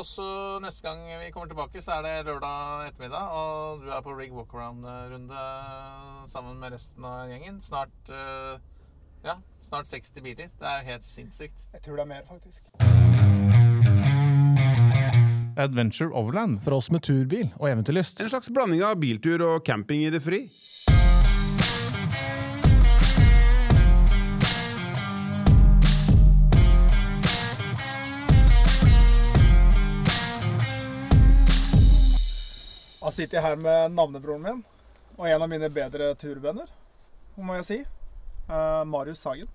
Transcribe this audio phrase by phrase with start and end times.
[0.00, 0.26] Og så
[0.64, 3.34] neste gang vi kommer tilbake, så er det lørdag ettermiddag.
[3.36, 5.42] Og du er på rig walkaround-runde
[6.30, 7.58] sammen med resten av gjengen.
[7.60, 8.54] Snart eh,
[9.26, 10.48] ja, snart 60 biler.
[10.56, 11.66] Det er helt sinnssykt.
[11.74, 12.64] Jeg tror det er mer, faktisk.
[15.60, 16.62] Adventure Overland.
[16.64, 18.24] For oss med turbil og eventyrlyst.
[18.24, 20.46] En slags blanding av biltur og camping i det fri.
[33.00, 34.60] Da sitter jeg her med navnebroren min
[35.16, 36.68] og en av mine bedre turvenner,
[37.36, 37.78] må jeg si.
[38.48, 39.48] Uh, Marius Sagen.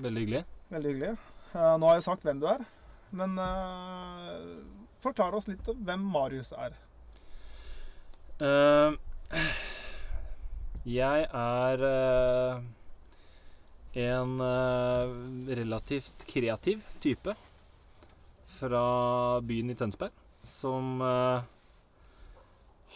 [0.00, 0.44] Veldig hyggelig.
[0.72, 1.10] Veldig hyggelig.
[1.52, 2.64] Uh, nå har jeg sagt hvem du er,
[3.16, 4.62] men uh,
[5.04, 6.78] forklar oss litt om hvem Marius er.
[8.40, 8.96] Uh,
[10.88, 12.60] jeg er eh,
[14.00, 15.10] en eh,
[15.58, 17.34] relativt kreativ type
[18.56, 18.84] fra
[19.44, 20.14] byen i Tønsberg
[20.46, 21.44] som eh,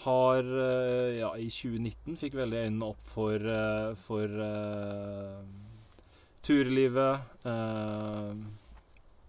[0.03, 5.45] har eh, Ja, i 2019 fikk veldig øynene opp for, eh, for uh,
[6.45, 7.20] turlivet.
[7.47, 8.34] Uh,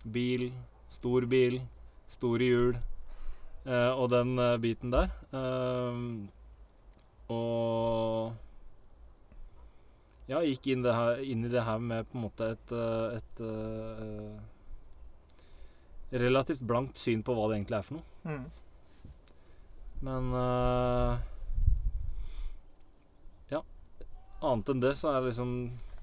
[0.06, 0.50] bil,
[0.90, 1.60] stor bil,
[2.12, 2.82] store hjul.
[3.66, 5.14] Uh, og den biten der.
[7.34, 8.34] Og
[10.30, 12.74] ja, gikk inn, her, inn i det her med på en måte et,
[13.18, 13.42] et,
[16.12, 18.06] et relativt blankt syn på hva det egentlig er for noe.
[18.26, 18.46] Mm.
[20.06, 21.18] Men uh,
[23.54, 23.62] Ja.
[24.46, 25.54] Annet enn det så er jeg liksom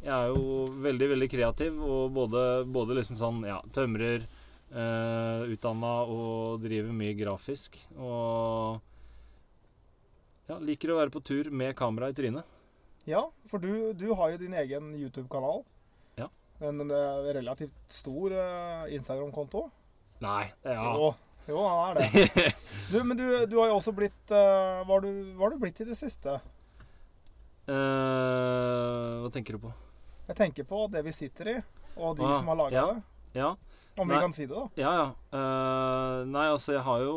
[0.03, 4.25] Jeg er jo veldig, veldig kreativ og både, både liksom sånn Ja, tømrer,
[4.75, 7.79] uh, utdanna og driver mye grafisk.
[7.99, 8.81] Og
[10.51, 12.59] ja, liker å være på tur med kamera i trynet.
[13.09, 15.63] Ja, for du, du har jo din egen YouTube-kanal.
[16.19, 16.29] Ja.
[16.63, 19.65] En eh, relativt stor uh, Instagram-konto.
[20.23, 20.83] Nei, ja.
[20.95, 21.13] Jo,
[21.49, 22.49] jo, han er det.
[22.93, 25.87] Du, men du, du har jo også blitt uh, Hva har du, du blitt i
[25.89, 26.35] det siste?
[27.65, 29.71] Uh, hva tenker du på?
[30.27, 31.57] Jeg tenker på det vi sitter i,
[31.97, 32.85] og de Ah, som har laga ja.
[32.93, 33.39] det.
[33.39, 33.55] Ja.
[33.97, 34.69] Om vi kan si det, da.
[34.81, 35.09] Ja, ja.
[35.37, 37.17] Uh, nei, altså, jeg har jo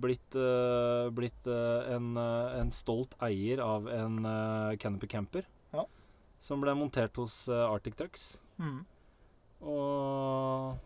[0.00, 5.44] blitt, uh, blitt uh, en, eh, en stolt eier av en uh, Canopy Camper.
[5.74, 5.84] Ja.
[6.40, 8.38] Som ble montert hos eh, Arctic Trucks.
[8.62, 8.86] Mm.
[9.68, 10.78] Og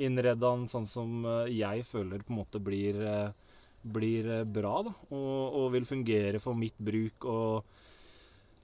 [0.00, 4.78] innreda den sånn som eh, jeg føler på en måte blir, eh, blir eh, bra,
[4.88, 4.94] da.
[5.10, 7.80] Og, og vil fungere for mitt bruk og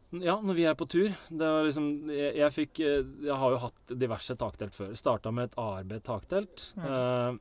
[0.09, 4.33] ja, når vi er på tur liksom, jeg, jeg fikk Jeg har jo hatt diverse
[4.41, 4.95] taktelt før.
[4.97, 6.65] Starta med et ARB-taktelt.
[6.81, 7.37] Eh,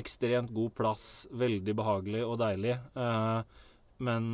[0.00, 2.72] ekstremt god plass, veldig behagelig og deilig.
[2.72, 3.58] Eh,
[4.08, 4.30] men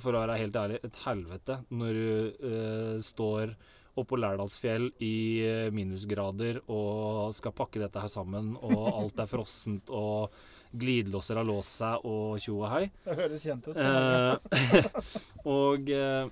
[0.00, 3.54] for å være helt ærlig, et helvete når du eh, står
[4.02, 5.12] oppå Lærdalsfjell i
[5.46, 10.34] eh, minusgrader og skal pakke dette her sammen, og alt er frossent, og
[10.74, 12.84] glidelåser har låst seg, og tjo og hei.
[13.06, 13.80] Det høres kjent ut.
[13.80, 14.36] Eh,
[15.56, 16.30] og eh,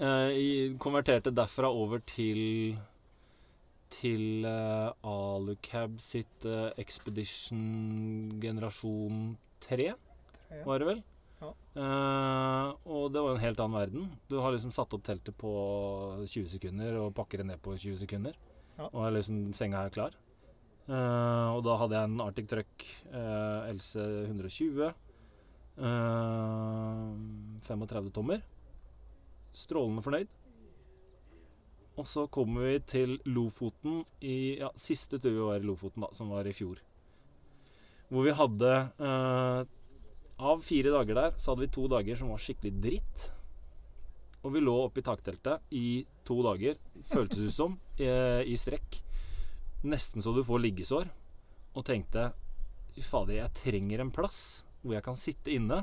[0.00, 2.76] eh, konverterte derfra over til
[3.96, 9.92] til eh, Alucab sitt eh, Expedition generasjon 3,
[10.50, 10.62] Ja.
[10.66, 10.98] var det vel?
[11.40, 11.50] Ja.
[11.76, 14.06] Eh, og det var en helt annen verden.
[14.30, 15.52] Du har liksom satt opp teltet på
[16.24, 18.38] 20 sekunder og pakker det ned på 20 sekunder.
[18.76, 18.88] Ja.
[18.90, 20.16] Og er liksom senga er klar.
[20.86, 23.96] Uh, og da hadde jeg en Arctic Truck uh, LC
[24.30, 24.92] 120.
[25.82, 27.14] eh,
[27.66, 28.44] 35 tommer.
[29.56, 30.28] Strålende fornøyd.
[31.96, 36.10] Og så kommer vi til Lofoten i ja, siste tur vi var i Lofoten, da,
[36.14, 36.82] som var i fjor.
[38.12, 39.60] Hvor vi hadde eh,
[40.38, 43.26] Av fire dager der, så hadde vi to dager som var skikkelig dritt.
[44.44, 45.86] Og vi lå oppe i takteltet i
[46.28, 46.76] to dager,
[47.08, 49.00] føltes det som, eh, i strekk.
[49.84, 51.08] Nesten så du får liggesår.
[51.74, 52.32] Og tenkte
[52.96, 55.82] Fy fader, jeg trenger en plass hvor jeg kan sitte inne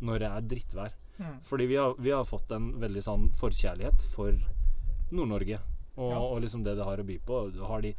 [0.00, 0.92] når det er drittvær.
[1.18, 1.40] Mm.
[1.42, 4.36] Fordi vi har, vi har fått en veldig sånn forkjærlighet for
[5.10, 5.58] Nord-Norge.
[5.96, 6.18] Og, Ja.
[6.20, 7.52] og liksom det det har å by på.
[7.52, 7.94] Du, har de,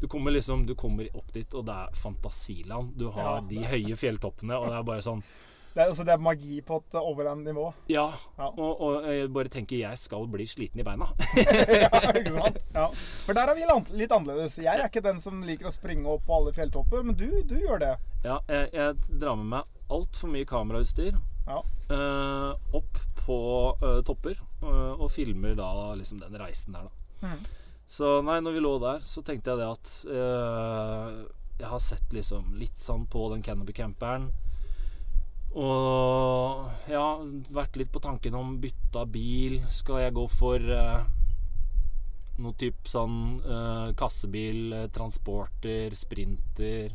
[0.00, 2.92] du kommer liksom Du kommer opp dit, og det er fantasiland.
[2.98, 3.40] Du har Ja.
[3.48, 5.22] de høye fjelltoppene, og det er bare sånn
[5.74, 7.64] Det, er, altså, det er magi på et overland-nivå.
[7.92, 8.08] Ja.
[8.38, 8.46] Ja.
[8.48, 11.06] Og, og jeg bare tenker jeg skal bli sliten i beina.
[11.36, 12.56] ja, ikke sant?
[12.74, 12.86] Ja.
[13.26, 13.66] For der er vi
[14.00, 14.56] litt annerledes.
[14.58, 17.54] Jeg er ikke den som liker å springe opp på alle fjelltopper, men du, du
[17.60, 17.92] gjør det.
[18.24, 21.14] Ja, jeg, jeg drar med meg altfor mye kamerautstyr
[21.46, 21.60] Ja.
[21.94, 23.38] eh, opp på
[23.82, 27.28] eh, topper, eh, og filmer da liksom den reisen der, da.
[27.28, 27.46] Mhm.
[27.88, 31.14] Så nei, når vi lå der, så tenkte jeg det at eh,
[31.62, 34.28] Jeg har sett liksom litt sånn på den Canopy-camperen.
[35.56, 37.06] Og ja,
[37.56, 39.58] vært litt på tanken om bytta bil.
[39.72, 41.00] Skal jeg gå for eh,
[42.38, 46.92] noe typ sånn eh, kassebil, eh, transporter, sprinter.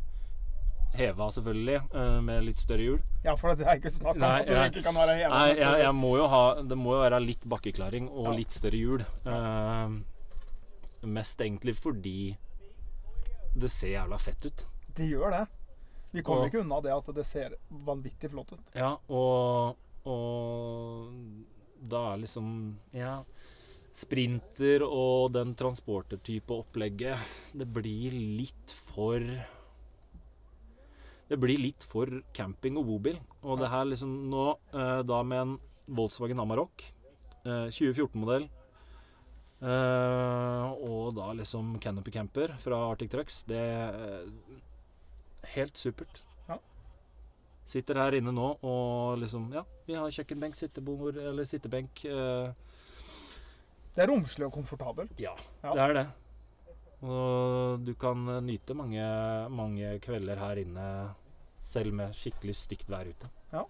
[0.94, 3.00] Heva, selvfølgelig, eh, med litt større hjul.
[3.26, 5.34] Ja, for det er ikke snakk om at det ikke kan være heva.
[5.34, 8.38] Nei, jeg, jeg må jo ha Det må jo være litt bakkeklaring og Ja.
[8.38, 9.02] litt større hjul.
[9.26, 9.96] Eh,
[11.08, 12.36] mest egentlig fordi
[13.56, 14.66] det ser jævla fett ut.
[14.96, 15.48] Det gjør det.
[16.14, 18.70] Vi kommer Og- ikke unna det at det ser vanvittig flott ut.
[18.76, 21.14] Ja, og, og
[21.90, 23.24] da er liksom Ja.
[23.94, 27.20] Sprinter og den transportertype opplegget
[27.54, 29.20] Det blir litt for
[31.30, 33.18] Det blir litt for camping og bobil.
[33.44, 35.54] Og det her liksom nå, eh, da med en
[35.88, 36.84] Volkswagen Amarok,
[37.46, 38.50] eh, 2014-modell,
[39.64, 44.26] eh, og da liksom Canopy Camper fra Arctic Trucks, det er
[45.56, 46.22] helt supert.
[46.50, 46.58] Ja.
[47.66, 52.04] Sitter her inne nå og liksom Ja, vi har kjøkkenbenk, sittebord eller sittebenk.
[52.06, 52.52] Uh,
[53.96, 55.12] Det er romslig og komfortabelt.
[55.22, 55.74] ja, Ja.
[55.74, 56.08] det er det.
[57.04, 59.04] Og du kan eh, nyte mange,
[59.52, 60.86] mange kvelder her inne
[61.62, 63.30] selv med skikkelig stygt vær ute.
[63.52, 63.64] Ja,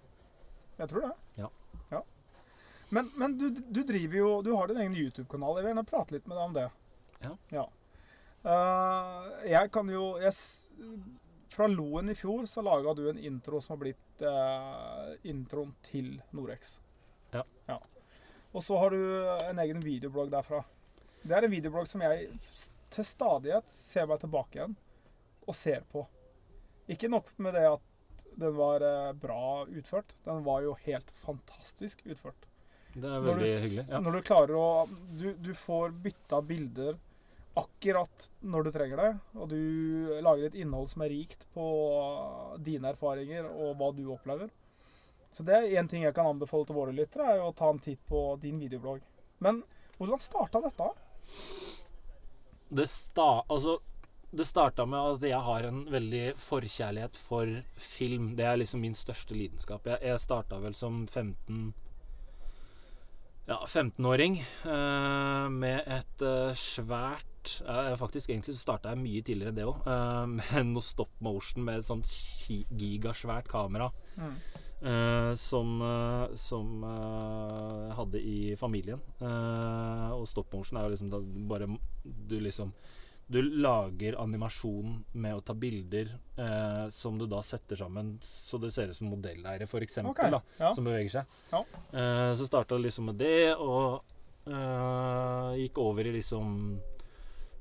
[0.79, 1.11] Jeg tror det.
[1.37, 1.47] Ja.
[2.93, 5.57] Men, men du, du driver jo Du har din egen YouTube-kanal.
[5.57, 6.67] Jeg vil gjerne prate litt med deg om det.
[7.23, 7.65] Ja.
[8.43, 10.33] Eh, jeg kan jo jeg,
[11.53, 16.15] Fra Loen i fjor så laga du en intro som har blitt uh, introen til
[16.35, 16.77] Norex.
[17.69, 17.79] Ja.
[18.53, 19.01] Og så har du
[19.49, 20.61] en egen videoblogg derfra.
[21.23, 22.27] Det er en videoblogg som jeg
[22.93, 24.75] til stadighet ser meg tilbake igjen
[25.47, 26.05] og ser på.
[26.91, 30.13] Ikke nok med det at den var eh, bra utført.
[30.25, 32.47] Den var jo helt fantastisk utført.
[32.93, 33.85] Det er Når du, hyggelig.
[33.89, 33.99] Ja.
[33.99, 34.67] når du klarer å
[35.17, 36.99] du, du får bytta bilder
[37.57, 39.59] akkurat når du trenger det, og du
[40.25, 41.65] lager et innhold som er rikt på
[42.65, 44.49] dine erfaringer og hva du opplever.
[45.33, 47.81] Så det er én ting jeg kan anbefale til våre lyttere, er å ta en
[47.81, 49.01] titt på din videoblogg.
[49.41, 49.63] Men
[49.97, 50.89] hvordan starta dette?
[52.73, 53.79] Det, sta, altså,
[54.33, 58.33] det starta med at jeg har en veldig forkjærlighet for film.
[58.37, 59.85] Det er liksom min største lidenskap.
[59.89, 61.73] Jeg, jeg starta vel som 15
[63.47, 67.29] ja, 15-åring eh, med et eh, svært
[67.99, 69.81] Faktisk egentlig så starta jeg mye tidligere enn det òg.
[69.83, 72.07] Eh, med noe stop motion med et sånt
[72.47, 73.89] gigasvært kamera.
[74.15, 74.37] Mm.
[74.87, 79.03] eh, som eh, som eh, hadde i familien.
[79.19, 81.19] Eh, og stop motion er jo liksom da
[81.51, 81.67] bare
[82.03, 82.71] Du liksom
[83.27, 88.73] Du lager animasjon med å ta bilder eh, som du da setter sammen så det
[88.75, 90.01] ser ut som modelleiere, f.eks.
[90.03, 90.33] okay.
[90.33, 90.73] da ja.
[90.75, 91.37] Som beveger seg.
[91.53, 91.63] Ja.
[91.91, 94.03] Eh, så starta det liksom med det, og
[94.49, 96.57] eh, gikk over i liksom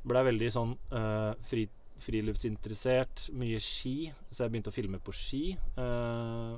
[0.02, 1.68] Blei veldig sånn eh, fri,
[2.02, 3.28] friluftsinteressert.
[3.38, 5.44] Mye ski, så jeg begynte å filme på ski.
[5.78, 6.56] eh,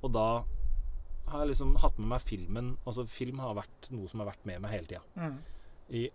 [0.00, 0.28] og da
[1.30, 4.46] har jeg liksom hatt med meg filmen Altså film har vært noe som har vært
[4.48, 5.02] med meg hele tida.
[5.20, 5.36] Mm.
[6.00, 6.06] I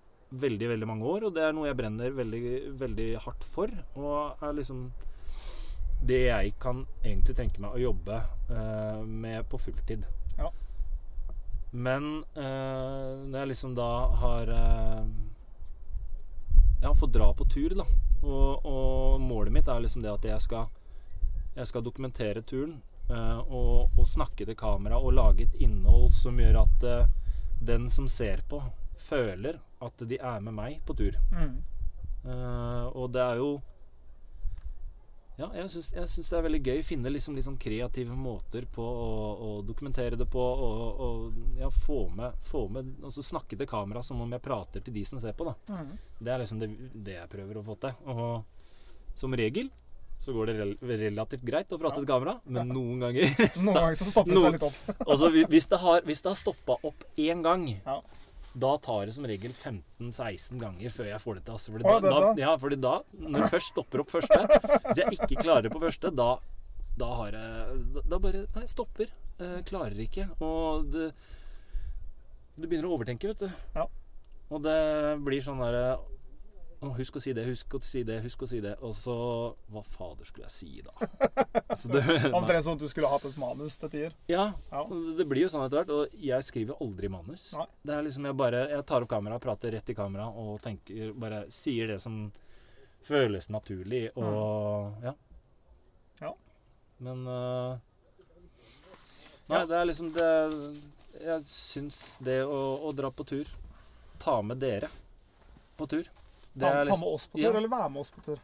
[0.41, 2.43] veldig, veldig mange år, og det er noe jeg brenner veldig,
[2.79, 3.71] veldig hardt for.
[3.95, 4.85] Og er liksom
[6.05, 8.17] det jeg kan egentlig tenke meg å jobbe
[8.51, 10.03] eh, med på fulltid.
[10.37, 10.49] Ja.
[11.71, 13.89] Men eh, når jeg liksom da
[14.21, 15.05] har eh,
[16.81, 17.85] Jeg har fått dra på tur, da.
[18.23, 20.67] Og, og målet mitt er liksom det at jeg skal
[21.57, 22.81] Jeg skal dokumentere turen.
[23.09, 27.07] eh, og, og snakke til kamera og lage et innhold som gjør at eh,
[27.65, 28.59] den som ser på,
[28.99, 31.15] føler at de er med meg på tur.
[31.31, 31.55] Mm.
[32.25, 33.49] Uh, og det er jo
[35.37, 35.89] Ja, jeg syns,
[36.29, 36.77] det er veldig gøy.
[36.79, 40.39] å Finne liksom sånn kreative måter på å, å dokumentere det på.
[40.39, 44.79] Og, og ja, få med, få med Altså snakke til kamera som om jeg prater
[44.85, 45.43] til de som ser på.
[45.51, 45.91] da Mm.
[46.23, 46.69] Det er liksom det,
[47.03, 47.97] det jeg prøver å få til.
[48.15, 49.67] Og som regel
[50.23, 51.99] så går det rel relativt greit å prate Ja.
[51.99, 53.27] til kamera, men noen ganger
[53.59, 54.77] Noen ganger så stopper det seg litt opp.
[55.11, 57.97] Altså, hvis det har, hvis det har stoppa opp én gang, Ja.
[58.55, 61.57] Da tar det som regel 15-16 ganger før jeg får det til.
[61.57, 64.39] Altså, fordi, da, da, ja, fordi da, når jeg først stopper opp første
[64.85, 66.29] Hvis jeg ikke klarer på første, da,
[66.95, 69.11] da har jeg da, da bare Nei, stopper.
[69.35, 70.29] Eh, klarer ikke.
[70.45, 71.09] Og det
[72.55, 73.49] Du begynner å overtenke, vet du.
[73.75, 73.89] Ja.
[74.53, 74.79] Og det
[75.25, 75.97] blir sånn derre
[76.89, 78.75] å, Husk å si det, husk å si det, husk å si det.
[78.85, 79.15] Og så
[79.71, 80.93] Hva fader skulle jeg si, da?
[82.39, 84.15] Omtrent som at du skulle hatt et manus til tider.
[84.31, 84.83] ja, Ja.
[85.17, 85.93] det blir jo sånn etter hvert.
[85.95, 87.51] Og jeg skriver aldri manus.
[87.57, 87.65] Nei.
[87.85, 91.13] Det er liksom Jeg bare Jeg tar opp kamera, prater rett i kamera og tenker
[91.13, 92.31] Bare sier det som
[93.05, 95.11] føles naturlig, og ja.
[96.21, 96.31] Ja.
[97.05, 97.77] Men uh,
[99.45, 99.65] Nei, Ja.
[99.69, 100.29] det er liksom det
[101.21, 103.45] Jeg syns det å, å dra på tur
[104.23, 104.89] Ta med dere
[105.77, 106.07] på tur
[106.59, 107.57] Ta, er ta liksom- med oss på tur, Ja.
[107.57, 108.39] eller være med oss på tur.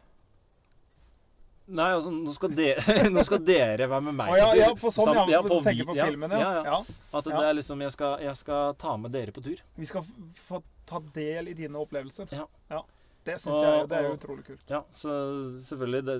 [1.72, 2.82] Nei, altså, nå skal, dere,
[3.14, 4.58] nå skal dere være med meg på tur.
[4.58, 5.40] ja, på sånn, ja.
[5.42, 6.40] Du på tenker på filmen, ja.
[6.40, 6.62] ja, ja.
[6.74, 6.96] ja.
[7.14, 7.42] At det Ja.
[7.48, 9.62] er liksom jeg skal, jeg skal ta med dere på tur.
[9.78, 10.02] Vi skal
[10.42, 12.28] få ta del i dine opplevelser.
[12.34, 12.82] Ja.
[13.24, 14.64] Det syns jeg det er jo utrolig kult.
[14.68, 15.14] Ja, så
[15.62, 16.16] selvfølgelig det,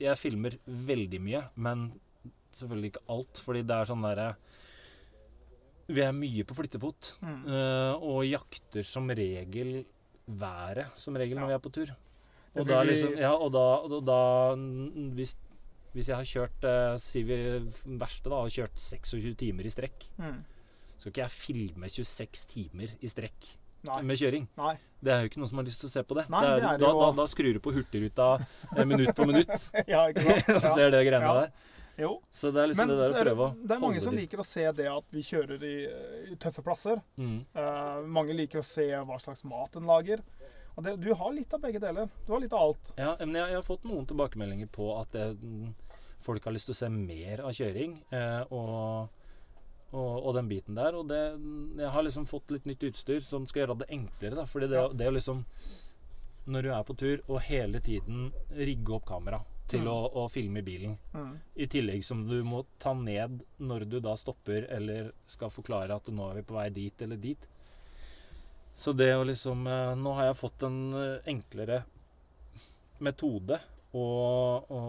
[0.00, 1.86] Jeg filmer veldig mye, men
[2.52, 3.40] selvfølgelig ikke alt.
[3.46, 4.32] Fordi det er sånn derre
[5.88, 7.14] Vi er mye på flyttefot.
[7.22, 7.46] Mm.
[7.46, 9.84] eh, og jakter som regel
[10.38, 11.90] været, som regel, når vi er på tur.
[12.58, 14.20] Og da liksom Ja, og da, og da
[15.14, 15.36] hvis,
[15.94, 17.36] hvis jeg har kjørt eh, Sier vi
[18.00, 20.40] verste, da, har kjørt 26 timer i strekk, Mm.
[20.98, 23.46] skal ikke jeg filme 26 timer i strekk
[23.88, 24.02] Nei.
[24.02, 24.48] med kjøring.
[24.58, 24.74] Nei.
[25.02, 26.26] Det er jo ikke noen som har lyst til å se på det.
[26.28, 28.26] Nei, det det er da, da, da skrur du på Hurtigruta
[28.76, 30.50] eh, minutt på minutt ja, ikke sant?
[30.58, 30.74] og Ja.
[30.74, 31.34] ser det greiene Ja.
[31.40, 31.52] der.
[32.00, 32.14] Jo.
[32.32, 34.14] Så det er liksom Men det der er å prøve å det er mange som
[34.16, 35.74] de- liker å se det at vi kjører i,
[36.32, 37.02] i tøffe plasser.
[37.20, 37.36] mm.
[37.54, 40.22] Uh, mange liker å se hva slags mat en lager.
[40.78, 42.08] Og det, du har litt av begge deler.
[42.26, 42.92] Du har litt av alt.
[42.96, 45.26] Ja, men jeg, jeg har fått noen tilbakemeldinger på at det,
[46.22, 47.98] folk har lyst til å se mer av kjøring.
[48.14, 49.10] Eh, og,
[49.90, 50.96] og, og den biten der.
[50.96, 51.20] Og det,
[51.82, 54.38] jeg har liksom fått litt nytt utstyr som skal gjøre det enklere.
[54.40, 54.46] Da.
[54.48, 55.44] Fordi det, det å liksom
[56.50, 59.88] Når du er på tur og hele tiden rigge opp kamera til Mm.
[59.92, 61.32] å, å filme bilen, Mm.
[61.56, 66.10] i tillegg som du må ta ned når du da stopper eller skal forklare at
[66.10, 67.46] nå er vi på vei dit eller dit.
[68.74, 71.82] Så det å liksom eh, Nå har jeg fått en eh, enklere
[73.00, 73.58] metode
[73.92, 74.02] å
[74.70, 74.80] å,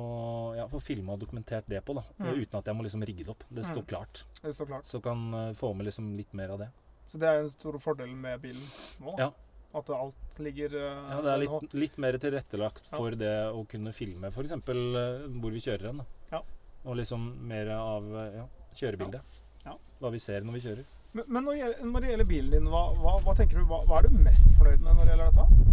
[0.56, 2.04] ja, få filma og dokumentert det på, da.
[2.20, 2.36] Mm.
[2.44, 3.44] Uten at jeg må liksom rigge det opp.
[3.50, 3.88] Det står Mm.
[3.90, 4.26] klart.
[4.44, 4.86] Det står klart.
[4.86, 6.70] Så kan eh, få med liksom litt mer av det.
[7.10, 8.62] Så det er en stor fordel med bilen
[9.02, 9.16] nå.
[9.18, 9.32] Ja.
[9.74, 12.98] At alt ligger eh, Ja, det er litt, litt mer tilrettelagt Ja.
[12.98, 14.52] for det å kunne filme f.eks.
[14.68, 16.02] Uh, hvor vi kjører hen.
[16.32, 16.42] Ja.
[16.84, 19.38] Og liksom mer av eh, ja, kjørebildet.
[19.66, 19.78] Ja.
[20.02, 20.90] Hva vi ser når vi kjører.
[21.14, 23.66] Men, men når, det gjelder, når det gjelder bilen din, hva, hva, hva tenker du,
[23.70, 25.68] hva, hva er du mest fornøyd med når det gjelder dette?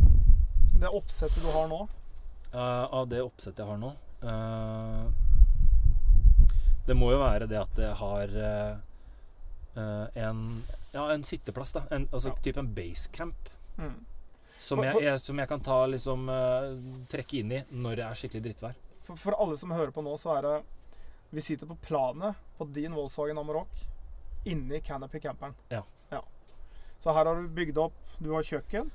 [0.82, 1.80] Det oppsettet du har nå?
[2.54, 3.90] Uh, av det oppsettet jeg har nå
[4.24, 5.10] uh,
[6.88, 8.78] Det må jo være det at jeg har eh,
[9.76, 10.38] eh, en,
[10.94, 11.74] ja, en sitteplass.
[11.76, 12.38] da en, Altså Ja.
[12.46, 13.50] type en basecamp.
[13.78, 13.94] Mm.
[14.58, 16.70] Som, For- for- jeg, som jeg kan ta liksom eh,
[17.10, 18.80] trekke inn i når det er skikkelig drittvær.
[19.06, 20.56] For, for alle som hører på nå, så er det
[21.30, 23.84] Vi sitter på planet på din Volkswagen Amarok
[24.48, 25.54] inni Canopy camperen.
[25.68, 25.84] Ja.
[26.98, 28.88] Så her har du bygd opp Du har kjøkken.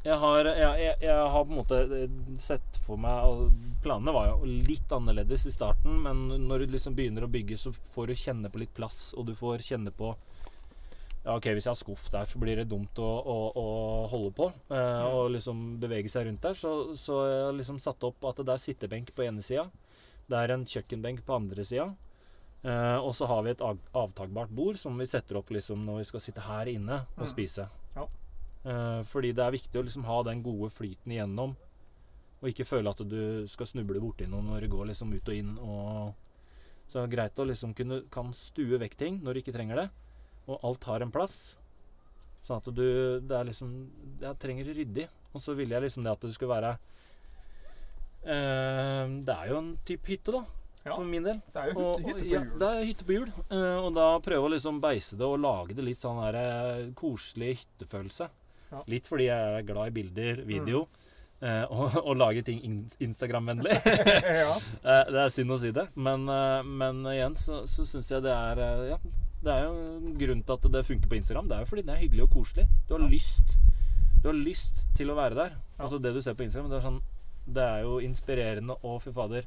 [0.00, 3.50] Jeg har, jeg, jeg, jeg har på en måte eh, sett for meg og
[3.84, 7.70] Planene var jo litt annerledes i starten, men når du liksom begynner å bygge, så
[7.72, 10.10] får du kjenne på litt plass, og du får kjenne på
[11.30, 13.66] ja, ok, Hvis jeg har skuff der, så blir det dumt å, å, å
[14.10, 16.56] holde på eh, og liksom bevege seg rundt der.
[16.58, 19.68] Så, så jeg har liksom satt opp at det er sittebenk på ene sida.
[20.30, 21.86] Det er en kjøkkenbenk på andre sida.
[22.66, 26.08] Eh, og så har vi et avtakbart bord som vi setter opp liksom når vi
[26.10, 27.30] skal sitte her inne og Mm.
[27.30, 27.68] spise.
[27.96, 28.04] Ja.
[28.64, 31.54] Eh, fordi det er viktig å liksom ha den gode flyten igjennom.
[32.42, 35.34] Og ikke føle at du skal snuble borti noe når du går liksom ut og
[35.34, 35.54] inn.
[35.58, 36.14] Og
[36.88, 39.76] så er det greit å liksom kunne kan stue vekk ting når du ikke trenger
[39.84, 39.88] det.
[40.48, 41.56] Og alt har en plass.
[42.42, 43.72] Sånn at du Det er liksom
[44.22, 45.08] Jeg trenger ryddig.
[45.34, 46.70] Og så ville jeg liksom det at det skulle være
[48.24, 50.44] eh, Det er jo en type hytte, da.
[50.80, 50.94] Ja.
[50.96, 51.42] For min del.
[51.52, 53.28] Det er jo Og, hytte, hytte og, på ja, det er hytte på hjul.
[53.52, 56.86] Eh, og da prøve å liksom beise det og lage det litt sånn der, eh,
[56.96, 58.30] koselig hyttefølelse.
[58.70, 58.80] Ja.
[58.88, 60.86] Litt fordi jeg er glad i bilder, video,
[61.40, 61.48] Mm.
[61.48, 63.76] eh, og, og lage ting in Instagram-vennlig.
[64.90, 68.22] Eh, det er synd å si det, men, eh, men igjen så, så syns jeg
[68.24, 68.60] det er
[68.94, 68.98] Ja,
[69.42, 71.48] det er jo en grunn til at det funker på Instagram.
[71.48, 72.66] Det er jo fordi det er hyggelig og koselig.
[72.88, 73.56] Du har lyst
[74.22, 75.54] Du har lyst til å være der.
[75.78, 75.84] Ja.
[75.86, 77.00] Altså det du ser på Instagram, det er sånn
[77.48, 79.46] Det er jo inspirerende og fy fader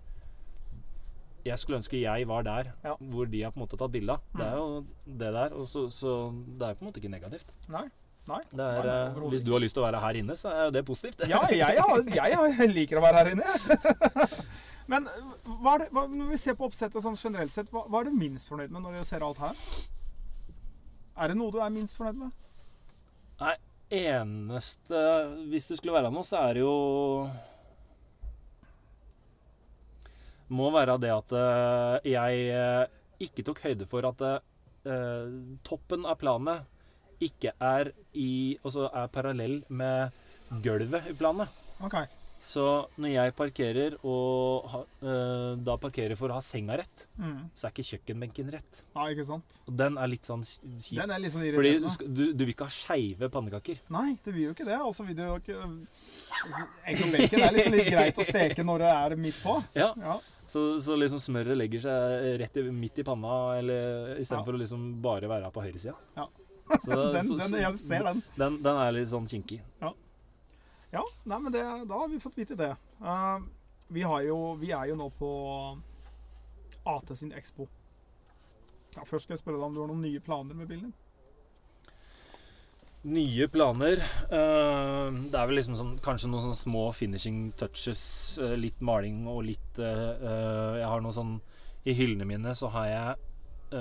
[1.46, 2.96] Jeg skulle ønske jeg var der Ja.
[3.00, 4.22] hvor de har på en måte tatt bilde av.
[4.34, 4.58] Det er Mm.
[4.58, 4.86] jo
[5.20, 5.54] det der.
[5.54, 7.52] Og så, så det er på en måte ikke negativt.
[7.70, 7.86] Nei.
[8.26, 8.40] Nei.
[8.56, 10.66] Det er, Nei, eh, hvis du har lyst til å være her inne, så er
[10.66, 11.28] jo det positivt.
[11.28, 11.76] Ja, jeg,
[12.16, 13.44] jeg, jeg liker å være her inne.
[14.92, 18.10] Men er det, hva, når vi ser på oppsettet sånn generelt sett, hva, hva er
[18.10, 19.60] du minst fornøyd med når du ser alt her?
[21.24, 22.34] Er det noe du er minst fornøyd med?
[23.42, 23.56] Nei,
[23.94, 25.00] eneste
[25.50, 26.76] Hvis det skulle være noe, så er det jo
[30.54, 32.84] Må være det at eh, jeg eh,
[33.26, 35.32] ikke tok høyde for at eh,
[35.66, 36.70] toppen av planet
[37.24, 40.12] ikke er i Altså er parallell med
[40.62, 41.50] gulvet i planet.
[41.82, 41.96] OK.
[42.44, 42.64] Så
[43.00, 47.46] når jeg parkerer og ha, eh, da parkerer for å ha senga rett, Mm.
[47.56, 48.82] så er ikke kjøkkenbenken rett.
[48.96, 49.62] Ja, ikke sant?
[49.68, 50.98] Og den er litt sånn kjip.
[51.00, 53.80] Den er litt sånn Fordi du, du, du vil ikke ha skeive pannekaker.
[53.96, 54.76] Nei, det vil jo ikke det.
[54.84, 55.56] Og så vil du jo ikke
[56.92, 59.58] Egg og bacon er liksom litt greit å steke når det er midt på.
[59.80, 60.20] Ja, Ja.
[60.46, 64.60] Så, så liksom smøret legger seg rett i, midt i panna, eller istedenfor Ja.
[64.60, 65.96] å liksom bare være på høyresida.
[66.18, 66.28] Ja.
[66.84, 68.24] Så Den, så- den, jeg ser den.
[68.36, 69.62] Den, den er litt sånn kinkig.
[69.82, 69.94] Ja,
[71.02, 72.74] nei, men det, da har vi fått vite det.
[73.02, 73.42] Uh,
[73.88, 75.30] vi, har jo, vi er jo nå på
[76.90, 77.66] AT sin Expo.
[78.94, 81.00] Ja, først skal jeg spørre deg om du har noen nye planer med bilen din.
[83.16, 84.04] Nye planer.
[84.30, 88.06] uh, det er vel liksom sånn, kanskje noen sånne små finishing touches.
[88.38, 91.40] Uh, litt maling og litt Jeg har noe sånn
[91.90, 93.80] I hyllene mine så har jeg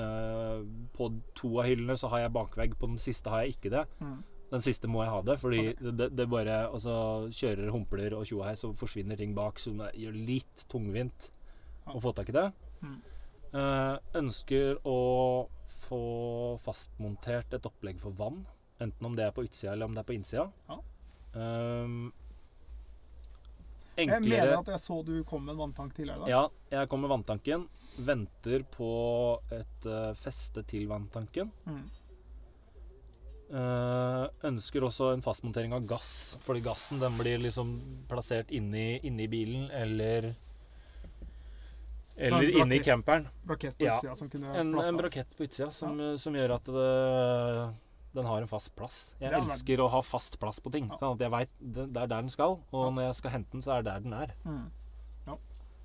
[0.96, 3.82] På to av hyllene så har jeg bakvegg, på den siste har jeg ikke det.
[4.00, 4.22] Mm.
[4.52, 6.94] Den siste må jeg ha det, fordi det, det, det bare Altså
[7.32, 11.30] kjører humpler og tjoa her, så forsvinner ting bak, så det gjør litt tungvint
[11.88, 12.46] å få tak i det.
[12.84, 12.98] Mm.
[13.52, 14.98] Eh, ønsker å
[15.88, 16.02] få
[16.62, 18.42] fastmontert et opplegg for vann.
[18.80, 20.46] Enten om det er på utsida eller om det er på innsida.
[20.68, 20.78] Ja.
[21.32, 22.12] Um,
[23.96, 26.24] Jeg mener at jeg så du kom med en vanntank tidligere.
[26.24, 26.30] da.
[26.32, 27.66] Ja, jeg kom med vanntanken.
[28.06, 28.92] Venter på
[29.52, 31.52] et uh, feste til vanntanken.
[31.68, 31.84] Mm.
[33.52, 37.74] Eh, ønsker også en fastmontering av gass, fordi gassen den blir liksom
[38.08, 40.30] plassert inni, inni bilen eller
[42.16, 43.26] Eller inni camperen.
[43.44, 43.96] Brakett på Ja.
[43.98, 47.74] utsida som kunne En, en brakett på utsida som, som gjør at det,
[48.14, 49.14] den har en fast plass.
[49.20, 50.88] Jeg er elsker å ha fast plass på ting.
[50.88, 50.96] Ja.
[51.00, 53.52] Sånn at jeg vet det, det er der den skal, og når jeg skal hente
[53.52, 54.34] den, så er det der den er.
[54.48, 54.66] Mm.
[55.28, 55.36] Ja,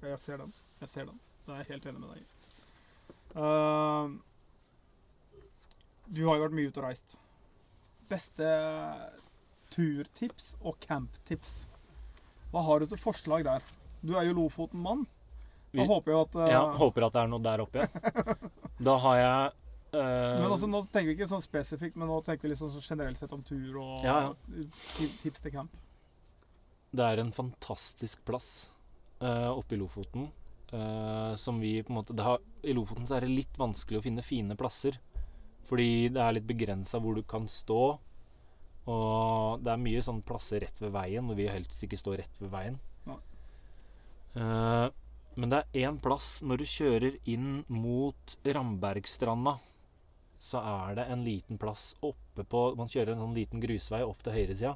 [0.08, 0.54] jeg ser den.
[0.80, 1.20] Jeg ser den.
[1.46, 2.26] Det er jeg helt enig med deg i.
[3.38, 4.08] Uh,
[6.08, 7.20] du har jo vært mye ute og reist.
[8.08, 8.48] Beste
[9.74, 11.66] turtips og camptips.
[12.54, 13.64] Hva har du til forslag der?
[14.06, 15.06] Du er jo Lofoten-mann.
[15.74, 17.84] Så Vi- håper jeg at uh, Jeg håper at det er noe der oppe.
[17.84, 18.36] ja.
[18.88, 19.52] Da har jeg
[19.98, 22.80] eh, Men også, Nå tenker vi ikke sånn spesifikt, men nå tenker vi liksom så
[22.86, 24.66] generelt sett om tur og Ja, ja.
[25.24, 25.76] tips til camp.
[26.94, 28.70] Det er en fantastisk plass
[29.22, 30.30] uh, oppe i Lofoten.
[30.72, 34.00] Uh, som vi på en måte det har, I Lofoten så er det litt vanskelig
[34.00, 35.00] å finne fine plasser.
[35.68, 37.82] Fordi det er litt begrensa hvor du kan stå.
[38.88, 42.40] Og det er mye sånn plasser rett ved veien, og vi helst ikke står rett
[42.40, 42.78] ved veien.
[44.38, 44.88] Eh,
[45.38, 49.58] men det er én plass når du kjører inn mot Rambergstranda.
[50.40, 54.22] Så er det en liten plass oppe på Man kjører en sånn liten grusvei opp
[54.26, 54.76] til høyresida.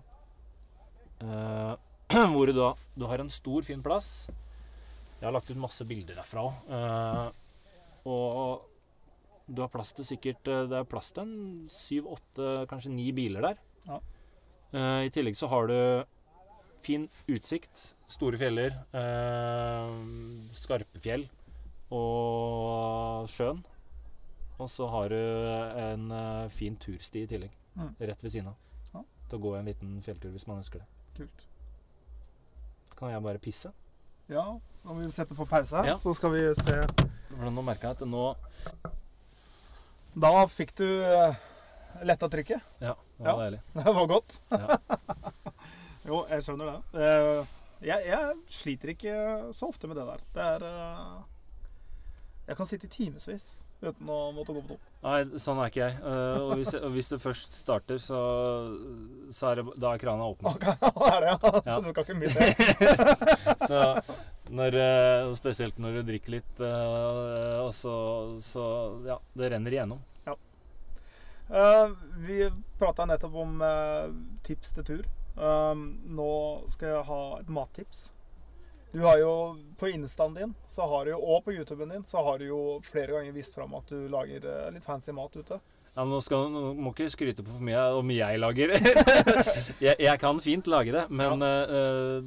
[1.21, 1.77] Uh,
[2.33, 4.25] hvor du da Du har en stor, fin plass.
[5.19, 7.35] Jeg har lagt ut masse bilder derfra òg.
[8.09, 8.70] og
[9.51, 13.11] du har plass til sikkert eh, Det er plass til en syv, åtte, kanskje ni
[13.15, 13.61] biler der.
[13.87, 13.99] Ja.
[14.71, 15.77] Uh, I tillegg så har du
[16.81, 17.81] fin utsikt.
[18.09, 18.77] Store fjeller.
[18.95, 19.91] Uh,
[20.55, 21.27] skarpe fjell.
[21.91, 23.59] Og sjøen.
[24.61, 25.19] Og så har du
[25.81, 27.53] en uh, fin tursti i tillegg.
[27.75, 27.91] Mm.
[27.99, 28.57] Rett ved siden av.
[28.93, 29.03] Ja.
[29.27, 30.87] Til å gå en liten fjelltur hvis man ønsker det.
[31.19, 31.45] Kult.
[32.95, 33.73] Kan jeg bare pisse?
[34.31, 35.97] Ja, da må vi sette på pause her, Ja.
[35.99, 36.77] så skal vi se.
[37.33, 38.25] For nå merker jeg at nå
[40.13, 41.35] Da fikk du uh,
[42.03, 42.61] letta trykket.
[42.83, 43.35] Ja, det Ja.
[43.35, 43.61] var deilig.
[43.73, 44.39] Det var godt.
[44.49, 44.77] Ja.
[46.09, 47.01] jo, jeg skjønner det.
[47.01, 47.45] Eh,
[47.87, 49.15] jeg, jeg sliter ikke
[49.57, 50.21] så ofte med det der.
[50.35, 51.17] Det er eh,
[52.49, 54.79] Jeg kan sitte i timevis uten å måtte gå på do.
[55.01, 55.95] Nei, sånn er ikke jeg.
[56.05, 58.19] Eh, og, hvis, og hvis du først starter, så,
[59.33, 60.51] så er det, da er krana åpna.
[60.53, 60.67] Ok,
[60.99, 61.37] det er det, ja.
[61.41, 61.61] Ja.
[61.71, 62.51] Så det skal ikke mye til.
[63.65, 63.79] så
[64.51, 67.95] når, eh, spesielt når du drikker litt, eh, og så,
[68.43, 68.65] så
[69.07, 70.01] Ja, det renner igjennom.
[71.51, 74.07] Eh, vi prata nettopp om uh,
[74.43, 75.07] tips til tur.
[75.35, 75.83] Um,
[76.15, 76.31] nå
[76.71, 78.11] skal jeg ha et mattips.
[78.91, 82.23] Du har jo På instaen din så har du jo, og på YouTuben din så
[82.23, 85.59] har du jo flere ganger vist fram at du lager uh, litt fancy mat ute.
[85.91, 88.71] Ja, men nå, skal, nå må ikke skryte på for mye om jeg lager.
[89.85, 92.21] jeg, jeg kan fint lage det, men ja.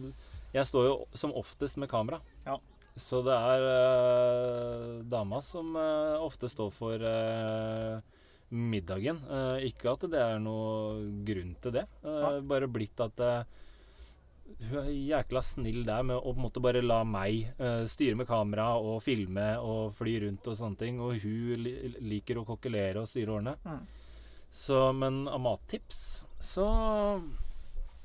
[0.54, 2.20] Jeg står jo som oftest med kamera.
[2.46, 2.60] Ja.
[2.94, 7.98] Så det er uh, dama som uh, ofte står for uh,
[8.54, 9.18] middagen.
[9.66, 11.88] Ikke at det er noe grunn til det.
[12.46, 13.18] Bare blitt at
[14.68, 17.48] hun er jækla snill der med å på en måte bare la meg
[17.90, 21.00] styre med kamera og filme og fly rundt og sånne ting.
[21.02, 21.72] Og hun li
[22.12, 23.56] liker å kokkelere og styre årene.
[23.64, 23.80] Mm.
[24.54, 26.04] Så, men av mattips
[26.38, 26.68] så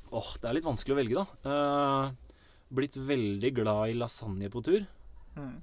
[0.09, 1.51] Åh, det er litt vanskelig å velge, da.
[2.69, 4.85] Blitt veldig glad i lasagne på tur.
[5.35, 5.55] Mm.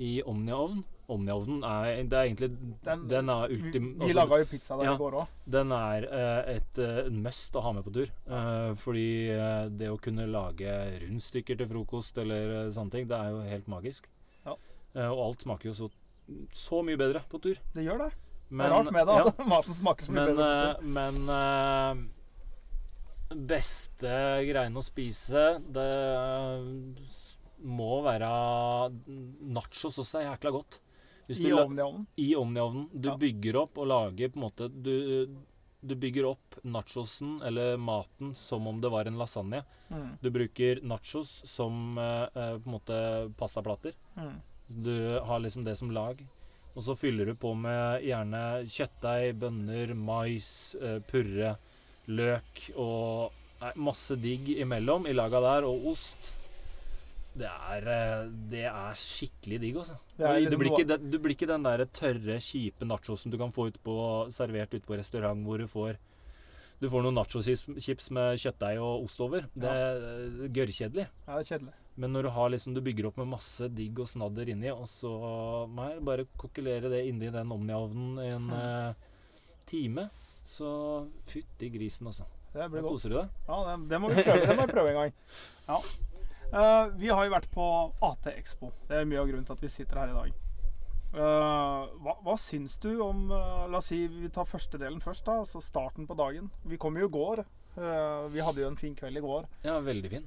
[0.00, 0.80] I Omnia-ovn.
[1.10, 2.48] Omnia-ovnen er, det er egentlig
[2.86, 3.88] Den- Den, er ultim...
[3.98, 4.92] vi vi laga jo pizza der ja.
[4.94, 5.26] i går òg.
[5.50, 8.12] den er eh, et eh, must å ha med på tur.
[8.30, 10.70] Eh, fordi eh, det å kunne lage
[11.02, 14.06] rundstykker til frokost eller eh, sånne ting, det er jo helt magisk.
[14.46, 14.54] Ja.
[14.94, 15.90] Eh, og alt smaker jo så,
[16.54, 17.58] så mye bedre på tur.
[17.74, 18.10] Det gjør det.
[18.50, 20.70] Men, det er rart med det ja, at maten smaker så mye men, bedre.
[20.70, 22.06] eh, men eh,
[23.30, 24.10] Beste
[24.48, 25.90] greiene å spise, det
[27.62, 28.30] må være
[29.54, 30.80] Nachos også er jækla godt.
[31.30, 32.06] I ovnen.
[32.18, 32.88] i Omni-ovnen.
[32.92, 33.16] Du Ja.
[33.16, 35.28] bygger opp og lager på en måte du,
[35.80, 39.62] du bygger opp nachosen, eller maten, som om det var en lasagne.
[39.90, 40.18] Mm.
[40.20, 43.92] Du bruker nachos som eh, eh, på en måte pastaplater.
[44.16, 44.40] Mm.
[44.82, 46.18] Du har liksom det som lag.
[46.74, 51.56] Og så fyller du på med gjerne kjøttdeig, bønner, mais, eh, purre.
[52.08, 56.36] Løk og nei, masse digg imellom i laga der, og ost.
[57.40, 59.98] Det er, eh, det er skikkelig digg, altså.
[60.18, 63.52] Er du, liksom blir ikke, du blir ikke den der tørre, kjipe nachosen du kan
[63.54, 63.96] få ut på,
[64.34, 65.98] servert ute på restaurant, hvor du får
[66.80, 69.44] du får noen nachochips med kjøttdeig og ost over.
[69.52, 71.04] Det er gørrkjedelig.
[71.26, 71.74] Ja, det er kjedelig.
[72.00, 74.86] Men når du har liksom, du bygger opp med masse digg og snadder inni, og
[74.88, 75.10] så
[75.76, 79.02] nei, bare kokkelere det inni den omniovnen i en eh,
[79.68, 80.06] time,
[80.46, 80.70] så
[81.28, 82.26] fytti grisen, altså.
[82.52, 82.96] Det blir godt.
[82.96, 83.34] koser du deg.
[83.46, 85.12] Ja, det, det, må vi prøve, det må vi prøve en gang.
[85.68, 85.80] Ja.
[86.50, 87.64] Uh, vi har jo vært på
[88.02, 88.72] AT Expo.
[88.88, 90.40] Det er mye av grunnen til at vi sitter her i dag.
[91.14, 95.24] Uh, hva, hva syns du om uh, La oss si vi tar første delen først,
[95.28, 95.38] da.
[95.44, 96.50] Altså starten på dagen.
[96.66, 97.44] Vi kom jo i går.
[97.70, 99.44] Vi hadde jo en fin kveld i går.
[99.62, 100.24] Ja, veldig fin.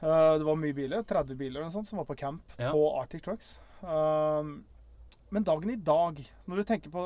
[0.00, 1.04] Det var mye biler.
[1.06, 2.72] 30 biler eller sånt som var på camp Ja.
[2.74, 3.52] på Arctic Trucks.
[3.80, 6.18] Men dagen i dag,
[6.50, 7.04] når du tenker på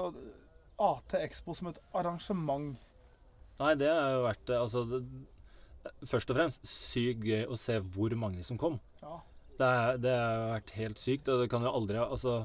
[0.82, 2.74] AT Expo som et arrangement
[3.60, 5.02] Nei, det har jo vært Altså, det,
[6.08, 8.80] først og fremst sykt gøy å se hvor mange som kom.
[9.02, 9.20] Ja.
[9.54, 12.40] Det, er, det har vært helt sykt, og det kan jo aldri Altså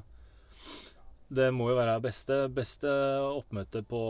[1.33, 2.89] Det må jo være beste, beste
[3.31, 4.01] oppmøte på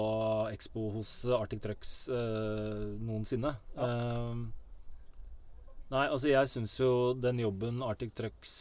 [0.52, 3.54] Expo hos Arctic Trucks eh, noensinne.
[3.76, 4.42] Eh,
[5.92, 8.54] nei, altså jeg syns jo den jobben Arctic Trucks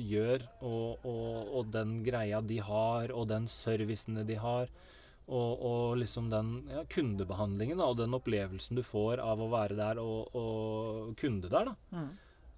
[0.00, 4.72] gjør, og, og, og den greia de har, og den servicene de har,
[5.26, 9.74] og, og liksom den ja, kundebehandlingen da, og den opplevelsen du får av å være
[9.78, 12.10] der og, og kunde der, da, Mm.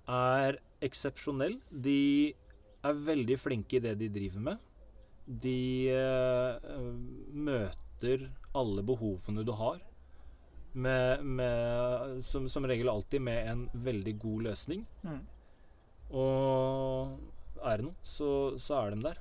[0.09, 1.57] er eksepsjonell.
[1.71, 2.35] De
[2.85, 4.67] er veldig flinke i det de driver med.
[5.29, 6.69] De eh,
[7.35, 9.81] møter alle behovene du har,
[10.79, 14.85] med, med, som, som regel alltid med en veldig god løsning.
[15.03, 15.21] Mm.
[16.17, 17.19] Og
[17.65, 19.19] er det noe, så, så er de der.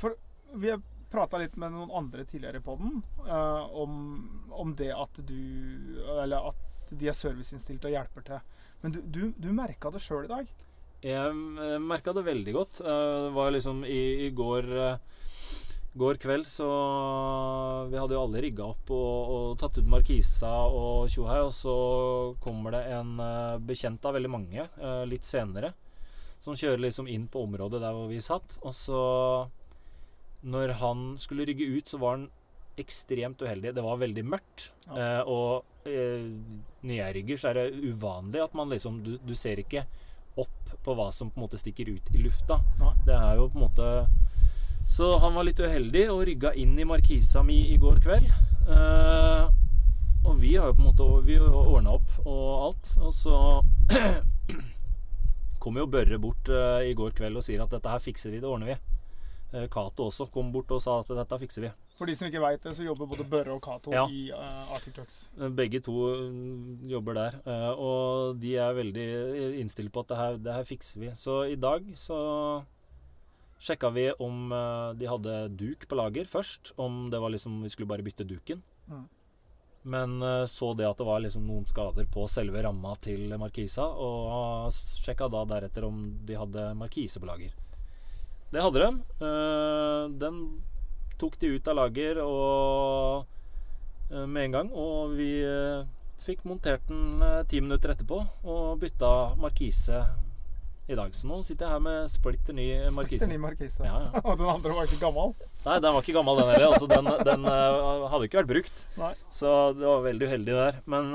[0.00, 0.16] For
[0.58, 3.92] Vi har prata litt med noen andre tidligere i poden om,
[4.52, 5.38] om det at du
[6.22, 8.40] Eller at de er serviceinnstilte og hjelper til.
[8.82, 10.50] Men du, du, du merka det sjøl i dag.
[11.04, 12.80] Jeg merka det veldig godt.
[12.80, 14.96] Eh, Det var liksom i, i går eh,
[15.98, 16.66] Går kveld så
[17.90, 21.74] Vi hadde jo alle rigga opp og, og tatt ut markisa og tjohei, og så
[22.44, 25.72] kommer det en eh, bekjent av veldig mange eh, litt senere
[26.40, 28.60] som kjører liksom inn på området der hvor vi satt.
[28.62, 29.00] Og så
[30.42, 32.28] Når han skulle rygge ut, så var han
[32.78, 33.74] ekstremt uheldig.
[33.74, 34.68] Det var veldig mørkt.
[34.86, 34.98] Ja.
[34.98, 36.28] Eh, og eh,
[36.82, 39.84] når jeg rygger, så er det uvanlig at man liksom Du, du ser ikke
[40.38, 42.60] opp på hva som på en måte stikker ut i lufta.
[42.80, 42.92] Ja.
[43.06, 43.88] Det er jo på en måte
[44.88, 48.30] Så han var litt uheldig og rygga inn i markisa mi i går kveld.
[48.68, 49.48] Eh,
[50.28, 52.94] og vi har jo på en måte Vi ordna opp og alt.
[53.02, 53.36] Og så
[55.62, 58.40] kommer jo Børre bort eh, i går kveld og sier at dette her fikser vi,
[58.42, 58.78] det ordner vi.
[59.48, 61.70] Eh, Cato også kom bort og sa at dette fikser vi.
[61.96, 64.04] For de som ikke veit det, så jobber både Børre og Cato Ja.
[64.06, 65.30] i uh, Arctic Trucks.
[65.38, 65.94] Eh, Begge to
[66.28, 69.06] mm, jobber der, Uh, og de er veldig
[69.62, 71.12] innstilt på at det her, det her fikser vi.
[71.16, 72.18] Så i dag så
[73.58, 76.74] sjekka vi om uh, de hadde duk på lager først.
[76.76, 78.60] Om det var liksom vi skulle bare bytte duken.
[78.88, 79.06] Mm.
[79.88, 84.68] Men så det at det var liksom noen skader på selve ramma til markisa, og
[84.74, 87.54] sjekka da deretter om de hadde markise på lager.
[88.48, 88.90] Det hadde de.
[89.20, 90.40] Uh, Den
[91.20, 93.26] tok de ut av lager og
[94.12, 95.84] uh, med en gang, og vi uh,
[96.22, 100.00] fikk montert den ti minutter etterpå og bytta markise
[100.88, 101.12] i dag.
[101.12, 103.28] Så nå sitter jeg her med splitter ny Splitter markise.
[103.28, 103.84] ny markise.
[103.84, 104.22] Ja, ja.
[104.24, 105.34] Og den andre var ikke gammel.
[105.66, 106.72] Nei, den var ikke gammel, den heller.
[106.72, 107.48] Altså, den den
[108.14, 108.84] hadde ikke vært brukt.
[108.96, 109.10] Nei.
[109.28, 110.78] Så det var veldig uheldig der.
[110.88, 111.10] Men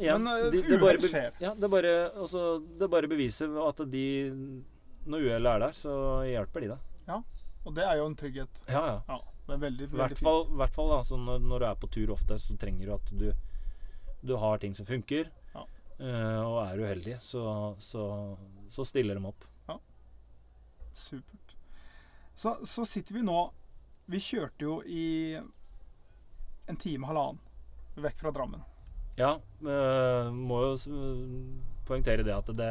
[0.00, 2.46] igjen Men, uh, de, det, bare, ja, det, bare, altså,
[2.80, 4.06] det bare beviser at de
[5.04, 5.94] Når uhellet er der, så
[6.28, 6.90] hjelper de deg.
[7.64, 8.60] Og det er jo en trygghet.
[8.68, 8.96] Ja, ja.
[9.08, 10.52] Ja, det er veldig, I veldig fint.
[10.60, 13.12] hvert fall da, så når, når du er på tur ofte, så trenger du at
[13.22, 13.26] du,
[14.20, 15.30] du har ting som funker.
[15.54, 15.64] Ja.
[15.94, 17.46] Uh, og er du uheldig, så,
[17.80, 18.04] så,
[18.72, 19.48] så stiller de opp.
[19.70, 19.78] Ja.
[20.92, 21.56] Supert.
[22.34, 23.38] Så, så sitter vi nå
[24.10, 25.38] Vi kjørte jo i
[26.68, 27.40] en time, halvannen,
[28.00, 28.64] vekk fra Drammen.
[29.14, 30.70] Ja, eh, må jo
[31.86, 32.70] poengtere det at det,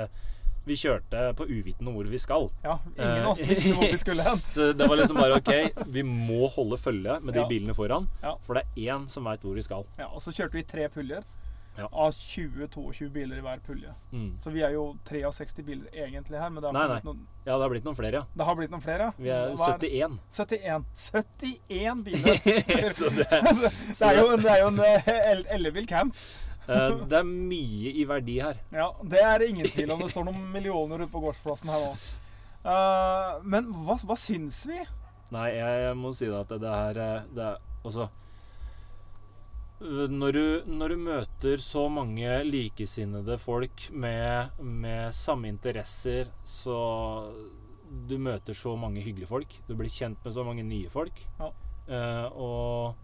[0.65, 2.49] vi kjørte på uvitende hvor vi skal.
[2.63, 4.39] Ja, ingen Eh, av oss visste hvor vi skulle hen.
[4.55, 7.47] Så det var liksom bare OK, vi må holde følge med de Ja.
[7.49, 8.07] bilene foran.
[8.23, 8.35] Ja.
[8.47, 9.83] For det er én som veit hvor vi skal.
[9.99, 11.23] Ja, og så kjørte vi tre puljer
[11.75, 11.87] Ja.
[11.91, 13.89] av 20-22 biler i hver pulje.
[14.13, 14.35] Mm.
[14.37, 17.55] Så vi er jo 63 biler egentlig her, men det har, Nei, blitt, Noen, Ja,
[17.57, 18.25] det har blitt noen flere, ja.
[18.37, 19.07] det har blitt noen flere.
[19.17, 20.19] Vi er 71.
[20.29, 20.85] 71.
[21.01, 22.89] 71 biler!
[22.99, 23.25] så det,
[23.99, 26.13] det er jo en, det er jo en eh, el- ellevill camp.
[26.67, 28.59] Eh, det er mye i verdi her.
[28.73, 30.03] Ja, det er det ingen tvil om.
[30.03, 31.93] Det står noen millioner ute på gårdsplassen her nå.
[32.63, 34.79] Uh, men hva, hva syns vi?
[35.33, 38.07] Nei, jeg, må si det at det, eh, det er, Altså
[39.83, 47.27] når du, når du møter så mange likesinnede folk med, med samme interesser, så
[48.09, 49.51] Du møter så mange hyggelige folk.
[49.67, 51.19] Du blir kjent med så mange nye folk.
[51.39, 51.51] Ja.
[51.83, 53.02] Uh, og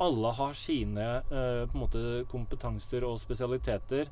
[0.00, 4.10] alle har sine eh, på en måte kompetanser og spesialiteter.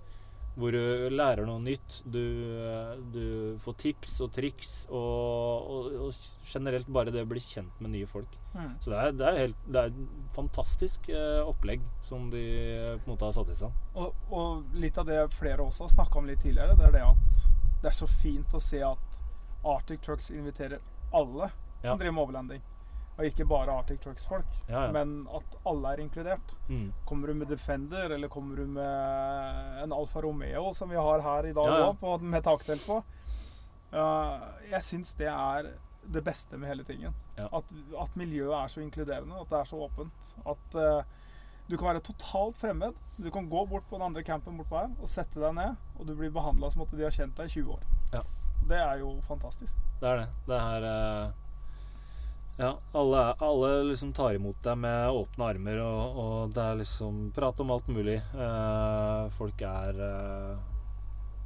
[0.59, 2.01] Hvor du lærer noe nytt.
[2.11, 4.73] Du, eh, du får tips og triks.
[4.91, 8.33] Og, og, og generelt bare det å bli kjent med nye folk.
[8.57, 8.73] Mm.
[8.83, 12.43] Så det er, det er, helt, det er et fantastisk eh, opplegg som de
[12.99, 13.79] på en måte har satt i stand.
[13.95, 17.05] Og, og litt av det flere også har snakka om litt tidligere, det er det
[17.07, 17.47] at
[17.85, 19.21] det er så fint å se at
[19.69, 20.83] Arctic Trucks inviterer
[21.15, 21.53] alle
[21.85, 21.93] Ja.
[21.93, 22.63] som driver med overlanding.
[23.19, 24.93] Og ikke bare Arctic Trucks-folk, Ja, ja.
[24.95, 26.53] men at alle er inkludert.
[26.69, 26.93] Mm.
[27.05, 31.49] Kommer du med Defender, eller kommer du med en Alfa Romeo, som vi har her
[31.51, 32.17] i dag Ja, ja.
[32.23, 33.01] med taktelt på
[33.93, 34.39] uh,
[34.71, 35.73] Jeg syns det er
[36.09, 37.15] det beste med hele tingen.
[37.37, 40.31] At, at miljøet er så inkluderende, at det er så åpent.
[40.47, 41.03] At uh,
[41.69, 42.95] du kan være totalt fremmed.
[43.19, 46.07] Du kan gå bort på den andre campen bortpå her og sette deg ned, og
[46.09, 47.83] du blir behandla som at de har kjent deg i 20 år.
[48.15, 48.23] Ja.
[48.69, 49.77] Det er jo fantastisk.
[50.01, 50.29] Det er det.
[50.49, 51.37] Det er eh,
[52.59, 57.29] Ja, alle, alle liksom tar imot deg med åpne armer, og, og det er liksom
[57.37, 58.17] prat om alt mulig.
[58.19, 60.57] Eh, folk er eh,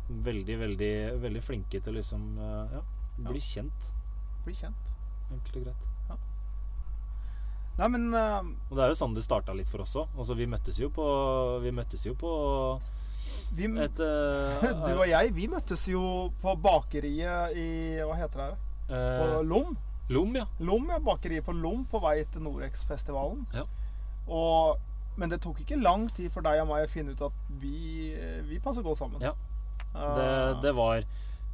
[0.09, 2.83] veldig, veldig, veldig flinke til liksom eh, ja,
[3.29, 3.93] bli kjent,
[4.47, 4.95] Bli kjent.
[5.31, 5.89] enkelt og greit.
[7.79, 10.11] Nei, men eh, Og det er jo sånn det starta litt for oss òg.
[10.17, 11.05] Altså, vi møttes jo på
[11.65, 12.33] Vi møttes jo på
[13.57, 16.03] vi, et uh, du og jeg, vi møttes jo
[16.41, 17.69] på bakeriet i
[18.01, 18.51] Hva heter det?
[18.51, 18.61] her?
[18.93, 19.75] På eh, Lom.
[20.13, 20.47] Lom, ja.
[20.61, 20.99] Lom, ja.
[21.03, 23.47] Bakeriet på Lom på vei til Norex-festivalen.
[23.57, 23.65] Ja.
[24.29, 24.79] Og,
[25.19, 28.13] men det tok ikke lang tid for deg og meg å finne ut at vi,
[28.49, 29.23] vi passer godt sammen.
[29.25, 29.35] Ja.
[29.93, 30.31] Eh, Det,
[30.63, 31.03] det var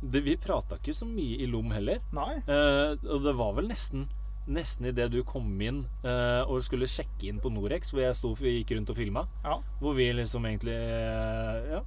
[0.03, 1.99] det, Vi prata ikke så mye i Lom heller.
[2.15, 2.37] Nei.
[2.47, 4.07] Eh, og det var vel nesten
[4.49, 8.31] Nesten idet du kom inn eh, og skulle sjekke inn på Norex, hvor jeg sto
[8.41, 9.59] gikk rundt og filma, Ja.
[9.83, 11.83] hvor vi liksom egentlig eh, ja,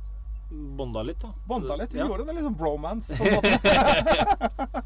[0.52, 1.30] bonda litt, da.
[1.48, 1.94] Bonda litt.
[1.94, 2.06] Vi Ja.
[2.08, 4.82] gjorde det liksom bromance, på en måte.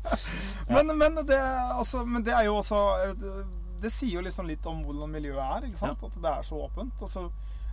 [0.68, 1.40] men, men, det,
[1.74, 2.80] altså, men det er jo også
[3.82, 5.68] det, sier jo liksom litt om hvordan miljøet er.
[5.78, 6.04] sant?
[6.04, 7.02] At det er så åpent.
[7.02, 7.28] Altså,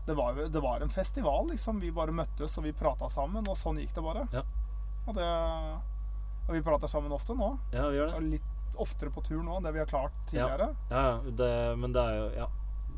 [0.06, 1.80] det, var, det var en festival, liksom.
[1.80, 4.26] Vi bare møttes og vi prata sammen, og sånn gikk det bare.
[4.32, 4.42] Ja.
[5.06, 5.28] Og, det,
[6.48, 7.52] og vi prater sammen ofte nå.
[7.72, 8.16] Ja, vi gjør det.
[8.18, 10.70] Og litt oftere på tur nå enn det vi har klart tidligere.
[10.90, 12.46] Ja, ja, det, men det er jo Ja.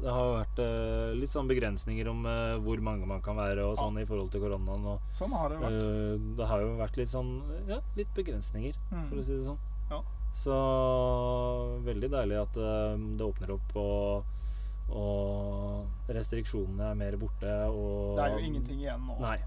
[0.01, 3.77] Det har vært eh, litt sånn begrensninger om eh, hvor mange man kan være og
[3.79, 4.85] sånn i forhold til koronaen.
[4.95, 5.79] Og, Sånn har det vært.
[5.81, 7.31] eh, det har jo vært litt sånn
[7.71, 9.09] Ja, litt begrensninger, Mm.
[9.09, 9.59] for å si det sånn.
[9.91, 10.01] Ja.
[10.35, 10.55] Så
[11.87, 14.25] veldig deilig at eh, det åpner opp, og,
[14.95, 17.53] og restriksjonene er mer borte.
[17.71, 19.19] Og Det er jo ingenting igjen nå.
[19.23, 19.39] Nei.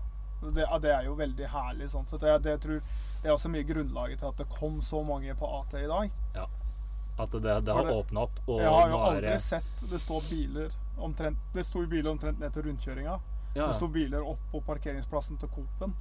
[0.42, 1.90] Det, ja, det er jo veldig herlig.
[1.92, 2.82] sånn så det, det, tror,
[3.24, 6.12] det er også mye grunnlaget til at det kom så mange på AT i dag.
[7.18, 10.22] At det, det har åpna opp, og Jeg har jo aldri er sett det står
[10.30, 13.16] biler omtrent Det sto biler omtrent ned til rundkjøringa.
[13.56, 15.96] ja, Det sto biler opp på parkeringsplassen til Coop-en.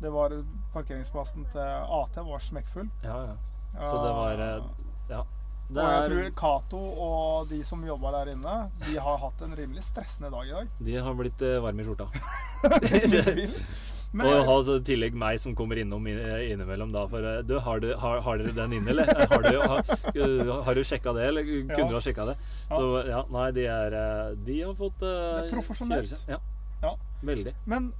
[0.00, 0.32] Det var
[0.72, 1.60] Parkeringsplassen til
[1.98, 2.88] AT var smekkfull.
[3.04, 3.36] ja, ja.
[3.80, 4.64] Så det var eh,
[5.10, 5.24] Ja.
[5.70, 8.54] Det og jeg tror Cato og de som jobber der inne,
[8.88, 10.72] de har hatt en rimelig stressende dag i dag.
[10.80, 12.08] de har blitt eh, varme i skjorta.
[14.12, 17.04] Men og ha så i tillegg meg som kommer innom innimellom da.
[17.10, 19.10] For eh, du, har, du, har, har dere den inne, eller?
[19.30, 19.82] Har du, har,
[20.16, 21.88] uh, har du sjekka det, eller kunne Ja.
[21.88, 22.36] du ha sjekka det?
[22.68, 22.76] Ja.
[22.76, 26.24] Så, ja, nei, de er eh, De har fått uh, Det er profesjonelt.
[26.28, 26.40] Ja.
[26.82, 26.94] Ja.
[27.22, 27.54] Veldig.
[27.70, 27.92] Men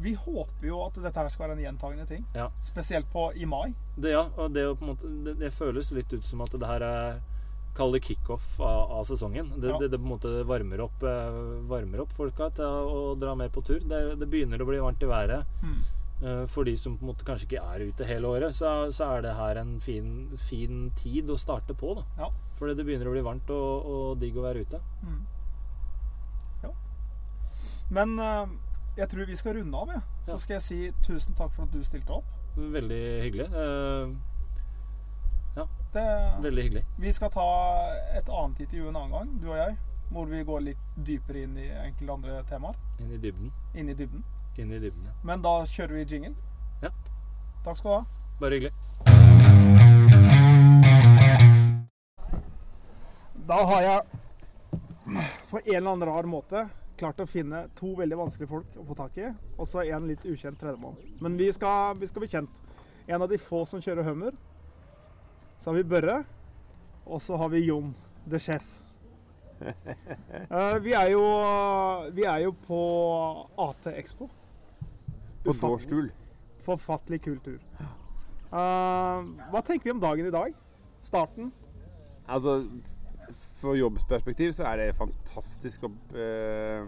[0.00, 2.22] vi håper jo at dette her skal være en gjentagende ting.
[2.64, 3.74] Spesielt på i mai.
[3.96, 7.18] Det, ja, og det, måte, det, det føles litt ut som at det her er
[7.74, 9.52] Kall det kickoff av, av sesongen.
[9.60, 9.78] Det, Ja.
[9.78, 11.36] det, det på en måte varmer opp, eh,
[11.70, 13.78] varmer opp folka til å dra mer på tur.
[13.80, 15.46] Det, det begynner å bli varmt i været.
[15.62, 15.78] Mm.
[16.26, 19.12] Eh, For de som på en måte kanskje ikke er ute hele året, så, så
[19.16, 21.94] er det her en fin, fin tid å starte på.
[21.94, 22.02] da.
[22.18, 22.30] Ja.
[22.58, 24.80] Fordi det begynner å bli varmt og, og digg å være ute.
[25.06, 25.20] Mm.
[26.64, 26.72] Ja.
[27.94, 28.48] Men eh,
[28.98, 30.02] jeg tror vi skal runde av, jeg.
[30.26, 30.38] Så Ja.
[30.42, 32.24] skal jeg si tusen takk for at du stilte opp.
[32.58, 33.46] Veldig hyggelig.
[35.62, 36.84] Eh, Det, veldig hyggelig.
[36.98, 37.44] vi skal ta
[38.18, 39.76] et annet intervju en annen gang, du og jeg.
[40.10, 42.76] Hvor vi går litt dypere inn i enkelte andre temaer.
[43.00, 43.50] Inn i dybden.
[43.74, 44.24] Inn i dybden.
[44.58, 45.12] Inn i dybden, ja.
[45.24, 46.34] Men da kjører vi jingle.
[46.82, 46.90] Ja.
[47.64, 48.04] Takk skal du ha.
[48.40, 48.72] Bare hyggelig.
[53.48, 54.00] Da har jeg
[55.50, 56.68] på en eller annen rar måte
[56.98, 60.24] klart å finne to veldig vanskelige folk å få tak i, og så en litt
[60.26, 60.96] ukjent tredjemann.
[61.22, 62.60] Men vi skal, vi skal bli kjent.
[63.06, 64.34] En av de få som kjører Hummer.
[65.58, 66.24] Så har vi Børre,
[67.06, 67.94] og så har vi Jon,
[68.30, 68.74] the chef.
[70.48, 71.22] Eh, vi, er jo,
[72.14, 72.78] vi er jo på
[73.58, 74.28] AT Expo.
[75.44, 76.12] På dårstuhl.
[76.62, 77.58] Forfattelig kul tur.
[77.82, 80.54] Eh, hva tenker vi om dagen i dag?
[81.02, 81.50] Starten?
[82.30, 82.60] Altså,
[83.32, 86.86] for jobbsperspektiv så er det fantastisk opp, eh,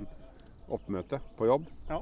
[0.71, 1.69] oppmøte på jobb.
[1.91, 2.01] Ja.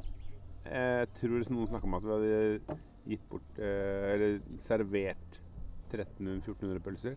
[0.69, 2.79] Jeg tror noen snakka om at vi hadde
[3.09, 5.39] gitt bort eh, Eller servert
[5.89, 7.17] 1300-1400 pølser.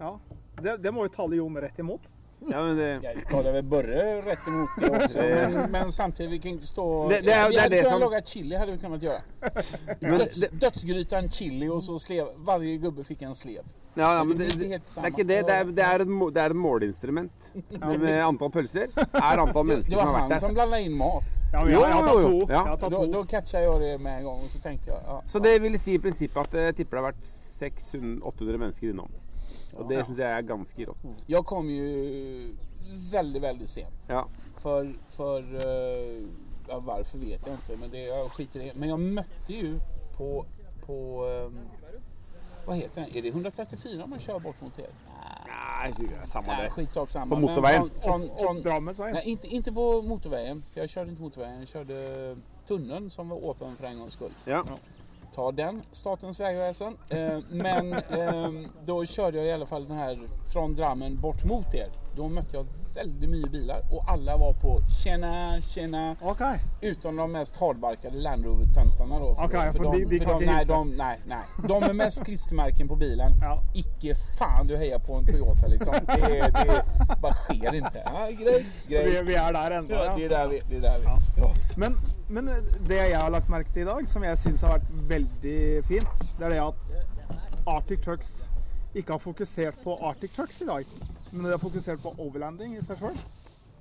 [0.00, 0.14] Ja.
[0.62, 2.08] Det, det må jo tale Jon rett imot.
[2.48, 5.18] Ja, men det, Jag talar väl Burre rätt emot det också.
[5.18, 7.08] Men, men samtidigt, vi kan inte stå...
[7.08, 9.20] Det- det är- vi hadde hade det kunnat som- laga chili, hade vi kunnat göra.
[10.00, 12.24] Men Döds, det- dödsgrytan chili och så slev.
[12.36, 13.62] Varje gubbe fick en slev.
[13.94, 15.46] ja, ja, men Det det, det, det er ikke det.
[15.46, 17.52] Det er, det er, et, det er et måleinstrument.
[17.80, 20.54] Men med antall pølser er antall Det, mennesker det som var har han vært som
[20.54, 20.76] der.
[20.78, 21.24] inn in mat.
[21.52, 22.30] Ja, men Jo, jeg, jeg har tatt jo, to.
[22.30, 22.40] jo.
[22.40, 22.52] Ja.
[22.54, 23.12] Jeg har tatt Då, to.
[23.12, 24.34] då catchade jag det med en gang.
[24.44, 27.04] och så tenkte jeg Ja, Så det vil si i prinsippet at jeg tipper det
[27.04, 29.10] har vært 600-800 mennesker innom.
[29.80, 31.24] Og det syns jeg er ganske rått.
[31.26, 32.54] Jag kom ju
[33.12, 34.08] väldigt, väldigt sent.
[34.08, 34.28] Ja.
[34.58, 36.22] För, för eh,
[36.68, 38.72] ja, varför vet jag inte, men det, jag skiter i.
[38.74, 39.78] Men jag mötte ju
[40.16, 40.46] på,
[40.86, 41.58] på ehm,
[42.66, 43.16] vad heter den?
[43.16, 44.90] Är det 134 man kör bort mot er?
[45.46, 46.70] Nei, det er samme Nej, det.
[46.70, 47.34] skitsak samma.
[47.34, 47.90] På Men motorvägen?
[47.90, 49.14] Från, från, Opp från, Drammensveien.
[49.14, 51.58] nej, inte, inte på motorvägen, för jag körde inte motorvägen.
[51.58, 54.32] Jag körde tunneln som var öppen för en gångs skull.
[54.44, 54.64] Ja.
[55.34, 56.96] Ta den, Statens vägväsen.
[57.08, 60.18] Eh, men ehm, då körde jag i alla fall den här
[60.52, 61.88] från Drammen bort mot er.
[62.16, 66.16] Då mötte jag väldigt mycket bilar och alla var på tjena, tjena.
[66.22, 66.58] Okay.
[66.80, 69.34] Utom de mest hardbarkade Land Rover-töntarna då.
[69.34, 71.44] För, Okej, för de- de för de, nej, de, nej, nej.
[71.68, 73.32] De är mest klistermärken på bilen.
[73.40, 73.62] Ja.
[73.74, 75.94] Icke fan du hejar på en Toyota liksom.
[76.06, 76.84] Det, det
[77.22, 78.02] bara sker inte.
[78.04, 79.94] Ja, grejt, Vi, vi er der ennå.
[79.94, 81.04] Ja, det är där vi, det är där vi.
[81.04, 81.18] Ja.
[81.36, 81.54] Ja.
[81.76, 81.96] Men,
[82.28, 82.50] men
[82.88, 86.08] det jeg har lagt merke til i dag, som jeg syns har vært veldig fint,
[86.38, 88.50] det er det at Arctic Trucks
[88.94, 90.84] ikke har fokusert på Arctic Trucks i dag.
[91.32, 93.18] Men de har fokusert på overlanding i seg sjøl.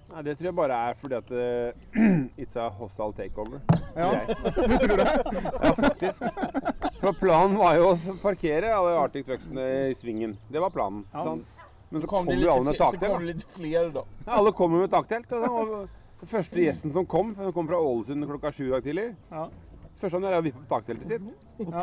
[0.09, 3.61] Nei, det tror jeg bare er fordi at uh, it's a hostile takeover.
[3.93, 4.09] Ja.
[4.71, 5.07] Du tror det?
[5.65, 6.23] Ja, faktisk.
[6.99, 10.33] For planen var jo å parkere alle Arctic Trucksene i svingen.
[10.49, 11.03] Det var planen.
[11.13, 11.27] Ja.
[11.27, 11.45] sant?
[11.89, 13.01] Men så Kom kom kommer jo alle med taktelt.
[13.05, 14.03] så kom det litt flere, da.
[14.25, 15.31] Ja, alle kommer med taktelt.
[15.33, 15.57] og
[16.19, 18.83] og Den første gjesten som kom, for hun kom fra Ålesund klokka sju i dag
[18.83, 19.45] tidlig Ja.
[19.99, 21.29] Første han gjør, er å vippe på takteltet sitt.
[21.59, 21.81] Ja.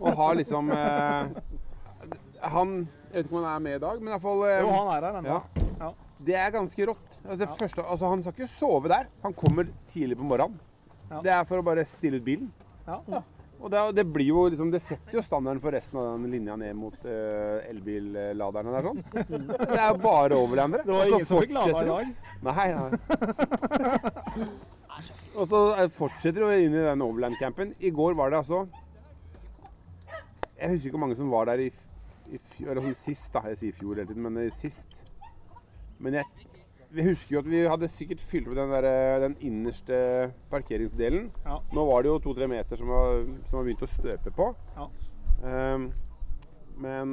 [0.00, 1.30] Og har liksom eh,
[2.52, 2.74] Han
[3.12, 5.06] Jeg vet ikke om han er med i dag, men iallfall eh, Jo, han er
[5.08, 5.36] her ennå.
[5.36, 5.66] ja.
[5.80, 5.92] Ja.
[6.26, 7.08] Det er ganske rått.
[7.26, 9.08] Altså, det første, altså, han skal ikke sove der.
[9.22, 10.56] Han kommer tidlig på morgenen.
[11.10, 11.20] Ja.
[11.22, 12.48] Det er for å bare stille ut bilen.
[12.88, 13.20] Ja.
[13.56, 16.56] Og det, det blir jo liksom, det setter jo standarden for resten av den linja
[16.60, 19.00] ned mot uh, elbilladerne der sånn.
[19.12, 20.84] Det er jo bare overlandere.
[20.84, 22.06] Det var ingen som fikk lada i dag.
[22.46, 24.46] Nei, nei.
[25.36, 27.74] Og så eh, fortsetter vi inn i den overland-campen.
[27.84, 28.62] I går var det altså
[30.56, 31.70] Jeg husker ikke hvor mange som var der i
[32.52, 33.42] fjor, eller sånn sist, da.
[33.52, 34.98] Jeg sier fjor hele tiden, men eh, sist.
[36.02, 36.46] Men jeg,
[36.96, 39.98] vi husker jo at vi hadde sikkert fylt opp den, der, eh, den innerste
[40.52, 41.30] parkeringsdelen.
[41.46, 41.60] Ja.
[41.76, 44.50] Nå var det jo to-tre meter som var, som var begynt å støpe på.
[44.76, 44.90] Ja.
[45.46, 45.90] Um,
[46.80, 47.12] men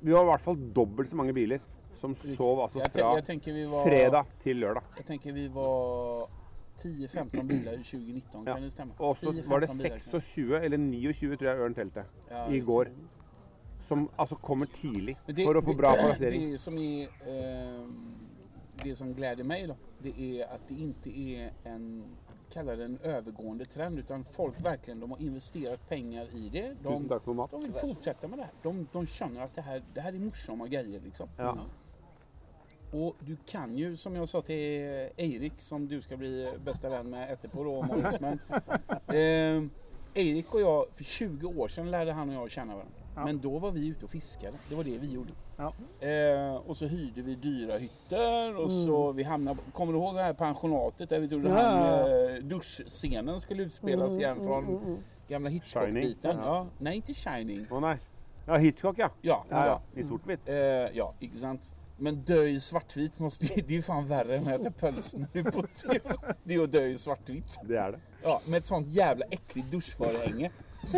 [0.00, 1.62] vi var i hvert fall dobbelt så mange biler
[1.96, 3.84] som sov altså fra jeg tenker, jeg tenker var...
[3.86, 4.88] fredag til lørdag.
[4.98, 6.24] Jeg tenker vi var
[6.76, 8.54] 10-15 biler i 2019, Ja.
[8.54, 8.94] kan det stemme?
[8.98, 12.90] Og så var det bilar, 26 eller 29, tror jeg, Ørn telte Ja, i går.
[13.84, 16.50] Som altså kommer tidlig det- for å få bra plassering.
[16.52, 18.14] Det som, ehm,
[18.84, 21.12] det som gleder meg, da, det er at det ikke
[21.44, 22.04] er en
[22.54, 26.76] kaller det en overgående trend utan folk verkligen de har investerat pengar i det.
[26.82, 27.50] De, Tusen takk for mat.
[27.50, 28.52] de vill fortsätta med det här.
[28.62, 31.28] De, de känner att det här, det här är morsamma grejer liksom.
[31.36, 31.58] Ja.
[32.92, 34.54] Och du kan ju, som jag sa till
[35.16, 38.38] Eirik, som du ska bli bästa vän med etterpå då, Morris, men
[39.08, 39.70] eh,
[40.14, 43.03] Eirik och jag, för 20 år sedan lärde han och jag känna varandra.
[43.14, 43.24] Ja.
[43.24, 44.56] Men då var vi ute och fiskade.
[44.68, 45.30] Det var det vi gjorde.
[45.56, 45.72] Ja.
[46.08, 50.22] Eh, och så hyrde vi dyra hytter och så vi hamnade, kommer du ihåg det
[50.22, 51.60] här pensionatet där vi trodde Mm.
[51.62, 51.68] Ja.
[51.70, 54.98] han, eh, duschscenen skulle utspelas igen från
[55.28, 56.36] gamla Hitchcock-biten?
[56.42, 56.66] Ja.
[56.78, 57.66] Nej, inte Shining.
[57.70, 57.96] Oh, nej.
[58.46, 59.10] Ja, Hitchcock, ja.
[59.22, 59.80] Ja, Ja, ja.
[59.94, 60.00] ja.
[60.00, 60.48] I sort-hvitt.
[60.48, 60.54] Eh,
[60.96, 61.70] ja, inte sant?
[61.96, 65.62] Men dö i svartvit måste det är ju fan värre än att äta pölsner på
[65.62, 66.00] TV.
[66.44, 67.58] Det är att dö i svartvitt.
[67.64, 67.98] Det är det.
[68.22, 70.50] Ja, med ett sånt jävla äckligt duschförhänge.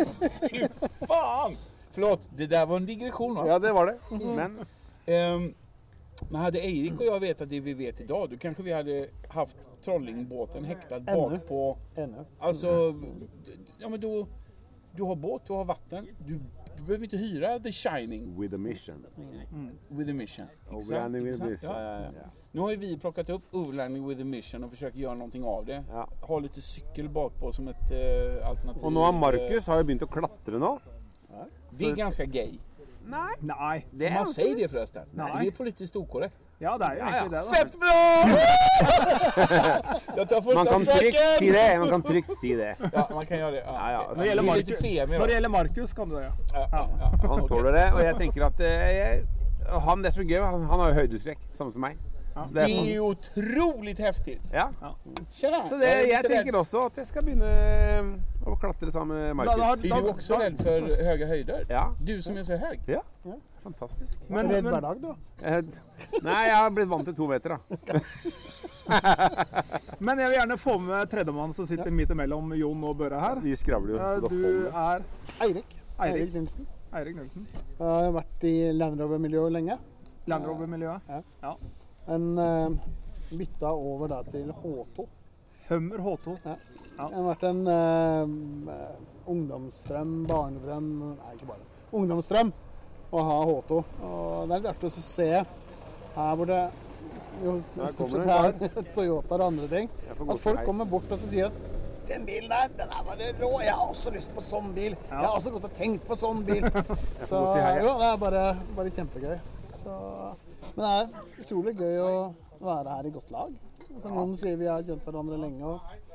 [0.51, 0.67] Fy
[1.07, 1.55] fan!
[1.97, 3.47] Förlåt, det där var en digression va?
[3.47, 4.25] Ja, det var det.
[4.35, 4.59] Men
[5.07, 5.53] Um,
[6.29, 9.57] men hade Eirik och jag vetat det vi vet idag, då kanske vi hade haft
[9.81, 11.77] trollingbåten häktad bak på...
[12.39, 12.95] Alltså,
[13.79, 14.27] ja men då...
[14.95, 16.07] Du har båt, du har vatten.
[16.25, 16.39] Du,
[16.77, 19.05] du behöver inte hyra The Shining with a mission.
[19.87, 20.45] with a mission.
[20.71, 21.13] Exakt.
[21.13, 21.63] with exakt.
[21.63, 22.29] Ja, ja, ja.
[22.51, 25.65] Nu har ju vi plockat upp Overlanding with a mission och försöker göra någonting av
[25.65, 25.83] det.
[25.91, 26.09] Ja.
[26.21, 28.85] Ha lite cykel bakpå som ett eh, alternativ.
[28.85, 30.79] Og nå har Markus har ju begynt å klatre nå.
[31.69, 32.59] Det är ganska gay.
[33.41, 33.85] Nei.
[33.91, 35.07] Det man säger det förresten?
[35.13, 35.31] Nej.
[35.41, 36.39] Det är politiskt okorrekt.
[36.59, 37.37] Ja, det er jo egentlig det.
[37.37, 37.43] da.
[37.43, 37.97] Fett bra!
[40.17, 41.79] Jag tar Man kan trygt si det.
[41.79, 42.75] Man kan trygt si det.
[42.93, 43.63] Ja, man kan gjøre det.
[43.67, 44.01] Ja, ja.
[44.15, 46.31] Når det femi når det gjelder Markus kan du det.
[46.53, 47.27] Ja, ja, ja.
[47.27, 47.93] Han tåler det.
[47.93, 49.25] Og jeg tenker at eh, jeg,
[49.87, 50.41] han, det er så gøy.
[50.41, 51.97] Han, han har jo høydeskrekk, samme som meg.
[52.37, 54.53] Så Det det er, utrolig otroligt häftigt.
[54.53, 54.67] ja.
[55.31, 57.53] Så det, jeg tenker også at jeg skal begynne
[58.47, 59.83] eh, å klatre sammen med Da- da- Markus.
[59.85, 60.79] Är du også redd for
[61.11, 61.65] høye høyder?
[61.69, 62.79] Ja, Du som er så høy?
[62.87, 63.01] ja.
[63.67, 64.21] Fantastisk.
[64.29, 65.15] Men, Redd hver dag, du.
[66.23, 67.59] Nei, jeg har blitt vant til to meter, da.
[69.99, 73.41] men jeg vil gjerne få med tredjemann som sitter midt imellom Jon og Børre her.
[73.43, 75.03] Vi skravler jo, Eh, så det Du er
[75.43, 75.75] Eirik.
[75.99, 76.33] Eirik.
[76.33, 76.67] Nilsen.
[76.93, 77.47] Eirik Nilsen.
[77.51, 79.77] Jeg har vært i Land Rover-miljøet lenge.
[80.27, 81.01] Land Rover-miljøet.
[82.07, 82.69] Men uh,
[83.35, 85.07] bytta over da til H2.
[85.69, 86.37] Hummer H2.
[86.97, 91.67] Jeg har vært en uh, ungdomsdrøm, barnedrøm Nei, ikke bare.
[91.93, 92.49] Ungdomsdrøm
[93.13, 93.77] å ha H2.
[93.77, 95.27] Og det er litt artig å se
[96.17, 96.61] her hvor det
[97.43, 97.53] jo
[97.93, 99.91] stort sett det er Toyotaer og andre ting.
[100.17, 101.65] At folk kommer bort og så sier at
[102.07, 103.51] den bilen der, den er bare rå.
[103.61, 104.95] Jeg har også lyst på sånn bil.
[104.95, 106.63] Jeg har også gått og tenkt på sånn bil.
[107.29, 108.43] Så jo, det er bare,
[108.77, 109.35] bare kjempegøy.
[109.75, 109.95] Så,
[110.69, 112.11] men det er utrolig gøy å
[112.63, 113.51] være her i godt lag.
[113.99, 115.67] Som noen sier, vi har kjent hverandre lenge.
[115.67, 116.06] og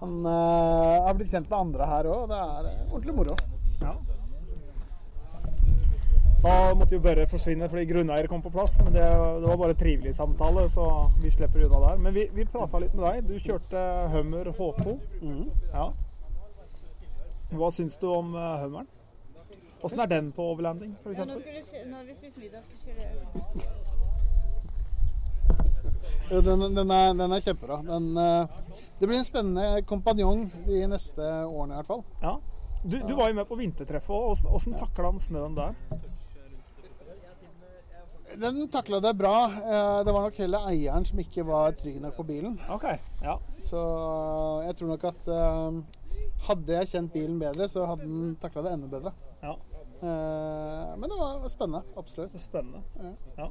[0.00, 2.28] han uh, har blitt kjent med andre her òg.
[2.30, 3.36] Det er eh, ordentlig moro.
[6.40, 9.02] Da måtte jo Børre forsvinne fordi grunneier kom på plass, men det,
[9.42, 10.86] det var bare trivelig samtale, så
[11.20, 11.98] vi slipper unna der.
[12.00, 13.28] Men vi, vi prata litt med deg.
[13.28, 13.82] Du kjørte
[14.14, 14.94] Hummer H2.
[15.20, 15.42] Mm.
[15.74, 15.90] Ja.
[17.50, 18.88] Hva syns du om uh, Hummeren?
[19.84, 21.68] Åssen er den på overlanding, Ja, nå, f.eks.?
[21.68, 23.79] skal du, nå har vi spist middag, skal vi kjøre
[26.30, 27.80] Jo, Den, den, er, den er kjempebra.
[27.86, 28.46] Den, eh,
[29.00, 32.04] det blir en spennende kompanjong de neste årene i hvert fall.
[32.22, 32.36] Ja.
[32.84, 34.44] Du, du var jo med på vintertreffet òg.
[34.56, 35.74] Åssen takla han snøen der?
[38.40, 39.44] Den takla det bra.
[39.50, 42.54] Eh, Det var nok heller eieren som ikke var trygg nok på bilen.
[42.70, 42.86] OK.
[43.24, 43.34] Ja.
[43.64, 43.80] Så
[44.68, 45.80] jeg tror nok at eh,
[46.46, 49.12] hadde jeg kjent bilen bedre, så hadde den takla det enda bedre.
[49.42, 49.56] ja.
[50.00, 51.82] Eh, Men det var spennende.
[51.98, 52.38] Absolutt.
[52.40, 52.80] Spennende.
[53.36, 53.50] Ja.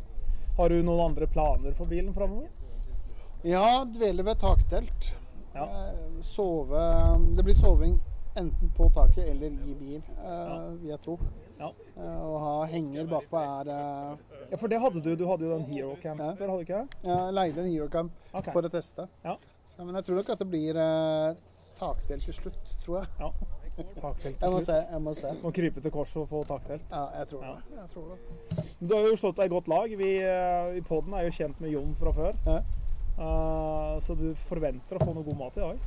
[0.57, 2.47] Har du noen andre planer for bilen framover?
[3.47, 5.13] Ja, dvele ved taktelt.
[5.53, 5.63] Ja.
[5.65, 6.81] Eh, Sove
[7.35, 7.99] Det blir soving
[8.37, 11.15] enten på taket eller i bil, eh, vil jeg tro.
[11.59, 11.71] Ja.
[11.97, 14.17] Eh, Å ha henger bakpå er eh,
[14.51, 15.15] Ja, for det hadde du.
[15.15, 16.47] Du hadde jo den Hero Camper, Ja.
[16.47, 16.99] hadde du ikke det?
[17.09, 18.53] Jeg leide en Hero Camp okay.
[18.53, 19.07] for å teste.
[19.25, 19.35] Ja.
[19.67, 21.33] Så, men jeg tror nok at det blir eh,
[21.79, 23.07] takdel til slutt, tror jeg.
[23.19, 23.31] Ja.
[23.99, 24.65] Taktelt Jeg til må slutt.
[24.65, 24.77] se.
[24.91, 25.29] jeg må se.
[25.43, 26.85] Må krype til korset og få taktelt.
[26.91, 27.51] Ja, jeg tror Ja.
[27.55, 27.77] det.
[27.79, 28.65] Jeg tror det.
[28.89, 29.97] Du har jo slått deg i godt lag.
[29.97, 32.33] Vi eh, i poden er jo kjent med Jon fra før.
[33.19, 33.93] Ja.
[33.93, 35.77] Eh, så du forventer å få noe god mat i dag?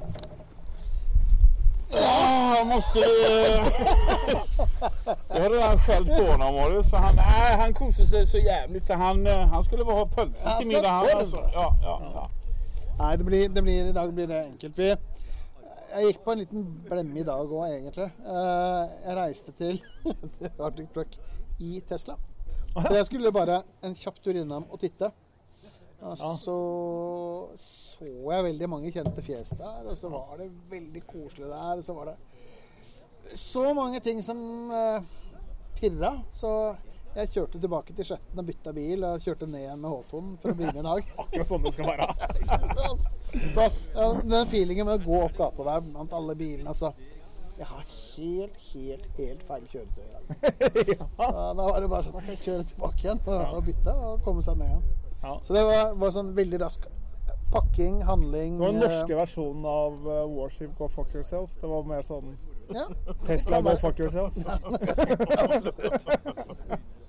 [1.93, 2.99] Ja, jag måste...
[5.29, 8.87] jag har redan skällt på honom Marius, för han, nej, han kosade sig så jävligt
[8.87, 10.89] så han, eh, han skulle bara ha pölse til till middag.
[10.89, 11.37] Han, altså.
[11.53, 12.31] ja, ja, ja.
[12.99, 14.79] Nei, det blir, det blir, i dag blir det enkelt.
[14.79, 14.89] Vi,
[15.93, 18.09] jeg gikk på en liten blemme i dag òg, egentlig.
[18.25, 19.81] Eh, jeg reiste til
[20.39, 21.17] til Arctic Truck
[21.61, 22.17] i Tesla.
[22.73, 25.13] Så jeg skulle bare en kjapp tur innom og titte.
[26.03, 26.59] Og så
[28.03, 31.79] så jeg veldig mange kjente fjes der, og så var det veldig koselig der.
[31.79, 34.41] Og så var det så mange ting som
[34.75, 35.05] eh,
[35.79, 36.17] pirra.
[36.35, 36.51] Så
[37.13, 40.53] jeg kjørte tilbake til Skjetten og bytta bil og kjørte ned igjen med H2-en for
[40.53, 41.11] å bli med i dag.
[41.25, 42.09] Akkurat sånn det skal være.
[43.55, 46.91] Så ja, den feelingen med å gå opp gata der blant alle bilene, altså
[47.57, 51.07] Jeg har helt, helt, helt feil kjøretøy i dag.
[51.21, 54.27] Så da var det bare sånn at jeg kjører tilbake igjen og, og bytte og
[54.27, 55.02] komme seg ned igjen.
[55.23, 55.41] Ja.
[55.43, 56.87] Så det var, var sånn veldig rask
[57.53, 61.57] pakking, handling Det var den eh, norske versjonen av uh, Warship Go Fuck Yourself.
[61.61, 62.35] Det var mer sånn
[62.73, 62.87] Ja.
[63.27, 64.37] Tesla Go Fuck Yourself.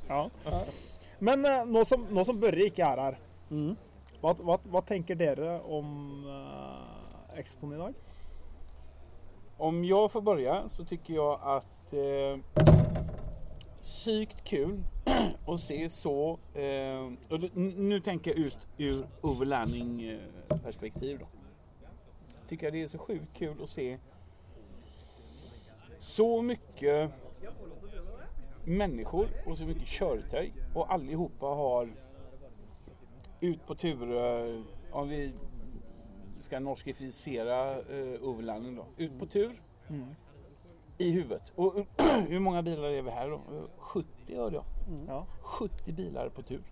[0.07, 0.29] ja.
[1.23, 3.75] Men uh, nå, som, nå som Børre ikke er her, mm.
[4.19, 5.87] hva, hva, hva tenker dere om
[6.27, 7.93] uh, Expoen i dag?
[9.57, 12.65] Om jag får börja så tycker jag att eh,
[13.79, 14.83] sykt kul
[15.45, 16.39] att se så.
[16.53, 17.11] Eh,
[17.65, 21.27] nå tenker jeg ut ur overlanding eh, perspektiv då.
[22.47, 23.97] Tycker jag det är så sjukt kul att se
[25.99, 27.11] så mycket
[28.65, 31.89] människor och så mycket körtöj och allihopa har
[33.41, 35.33] ut på turer om vi
[36.39, 38.85] ska norskificera eh, då.
[38.97, 39.61] Ut på tur
[40.97, 41.51] i huvudet.
[41.55, 41.73] Och
[42.27, 43.35] hur många bilar är vi här då?
[43.35, 44.65] Eh, 70 hörde jag.
[45.07, 45.25] Ja.
[45.41, 46.63] 70 bilar på tur.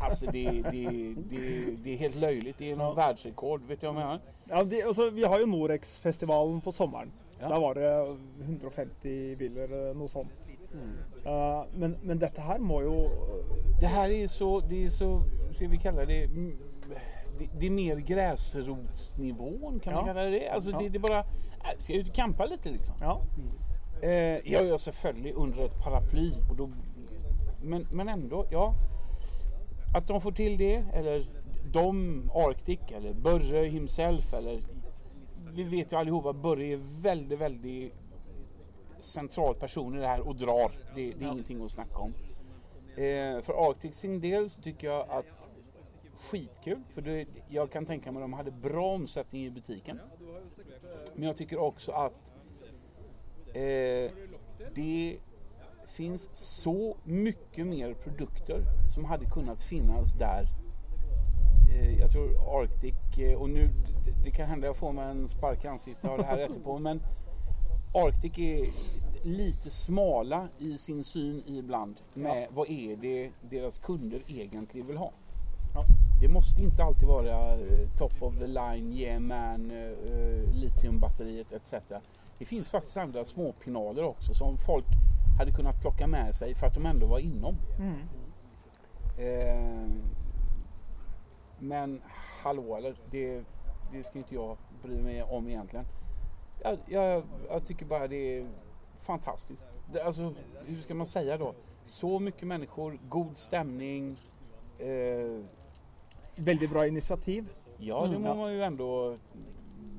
[0.00, 2.58] Alltså det, det, det, det är helt löjligt.
[2.58, 3.62] Det är någon världsrekord.
[3.62, 4.20] Vet du om jag menar?
[4.44, 7.12] Ja, det, altså, vi har jo Norex-festivalen på sommeren.
[7.40, 7.48] Ja.
[7.48, 10.50] Da var det 150 biler, noe sånt.
[11.24, 13.10] Eh, men, men dette her må jo
[13.80, 16.58] Det här är så, det är så, ska vi kalla det, mm,
[17.38, 20.48] det, det är mer gräsrotsnivån kan man kalla det?
[20.48, 20.78] Alltså Ja.
[20.78, 21.24] det, det är bara, äh,
[21.78, 22.96] ska ut och campa lite liksom?
[23.00, 23.22] Ja.
[24.02, 24.10] Eh,
[24.52, 26.32] jag gör selvfølgelig under ett paraply.
[26.50, 26.70] Och då,
[27.62, 28.74] men, men ändå, ja.
[29.94, 31.24] att de får till det, eller
[31.72, 34.62] de, Arctic, eller Börre himself, eller
[35.52, 37.94] vi vet ju allihopa att Börre är väldigt, väldigt
[38.98, 40.72] central person i det här och drar.
[40.94, 42.12] Det, det är ingenting att snacka om.
[42.96, 45.26] Eh, för Arctic sin del så tycker jag att
[46.16, 50.00] skitkul, för det, jag kan tänka mig att de hade bra omsättning i butiken.
[51.14, 52.32] Men jag tycker också att
[53.54, 54.12] eh,
[54.74, 55.18] det
[55.86, 58.64] finns så mycket mer produkter
[58.94, 60.46] som hade kunnat finnas där.
[61.74, 63.70] Eh, jag tror Arctic, eh, och nu
[64.24, 67.02] det, kan hända jag får mig en spark i ansiktet av det här efterpå, men
[67.94, 68.66] Arctic är
[69.22, 75.12] lite smala i sin syn ibland med vad är det deras kunder egentligen vill ha.
[76.20, 81.52] Det måste inte alltid vara eh, top of the line, yeah man, eh, eh, litiumbatteriet
[81.52, 81.74] etc.
[82.38, 84.86] Det finns faktiskt andra småpinaler också som folk
[85.38, 87.56] hade kunnat plocka med sig för att de ändå var inom.
[87.78, 87.98] Mm.
[89.18, 89.90] Eh,
[91.58, 92.02] men
[92.42, 93.44] hallå eller, det,
[93.92, 95.86] det ska inte jag bry mig om egentligen.
[96.62, 98.46] Jag, jag, jag tycker bara det är
[98.98, 99.68] fantastiskt.
[99.92, 100.34] Det, alltså,
[100.66, 101.54] hur ska man säga då?
[101.84, 104.20] Så mycket människor, god stämning.
[104.78, 105.44] Eh,
[106.36, 107.48] Veldig bra initiativ.
[107.80, 108.88] ja, det må man jo ändå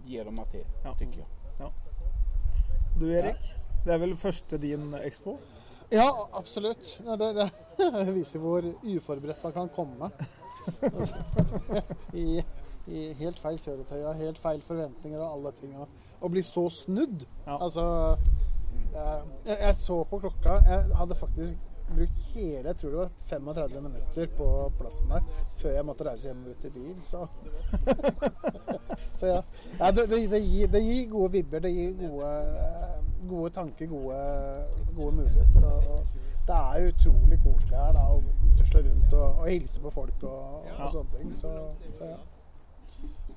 [0.05, 0.93] gi dem til, det Ja.
[0.99, 1.25] tycker
[1.59, 1.69] Ja.
[2.99, 3.53] Du Erik,
[3.85, 5.37] det er vel første din expo?
[5.91, 6.99] Ja, absolutt.
[7.05, 7.49] Det, det,
[8.05, 10.09] det viser hvor uforberedt man kan komme.
[12.13, 12.43] I,
[12.87, 15.75] I helt feil kjøretøy og helt feil forventninger og alle ting.
[15.79, 15.87] Og,
[16.21, 17.23] og bli så snudd.
[17.45, 17.57] Ja.
[17.63, 17.85] Altså
[18.95, 20.57] eh, jeg, jeg så på klokka.
[20.67, 24.47] Jeg hadde faktisk brukt hele jeg tror det var 35 minutter på
[24.79, 25.27] plassen der
[25.57, 26.95] før jeg måtte reise hjem ut i bil.
[27.01, 27.25] Så,
[29.19, 29.41] så ja.
[29.79, 31.59] ja det, det, det, gir, det gir gode vibber.
[31.65, 32.31] Det gir gode,
[33.29, 34.21] gode tanker, gode,
[34.95, 35.65] gode muligheter.
[35.65, 36.07] Og,
[36.47, 38.21] det er utrolig koselig her da, å
[38.55, 41.33] tusle rundt og, og hilse på folk og, og sånne ting.
[41.35, 41.51] Så,
[41.97, 42.19] så ja.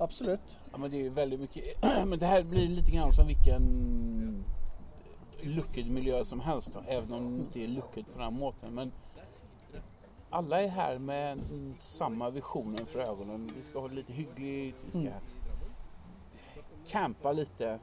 [0.00, 0.56] Absolutt.
[0.72, 1.64] Ja, men det är ju väldigt mycket.
[2.06, 4.44] Men det här blir lite grann som vilken
[5.44, 6.72] luckad miljö som helst.
[6.72, 8.74] Då, även om det inte är lukket på den måten.
[8.74, 8.92] Men
[10.30, 13.52] alla är här med mm, samma visionen för ögonen.
[13.56, 14.84] Vi ska ha det lite hyggligt.
[14.86, 15.12] Vi ska Mm.
[16.88, 17.78] campa lite.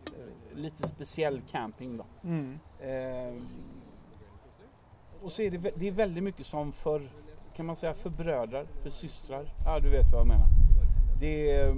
[0.54, 2.06] Litt Lite speciell camping då.
[2.24, 2.60] Mm.
[2.80, 3.42] Eh,
[5.22, 7.02] och så är det, det är väldigt mycket som för,
[7.56, 9.54] kan man säga, för bröder, för systrar.
[9.66, 10.48] Ja, du vet vad jag menar.
[11.20, 11.74] Det är...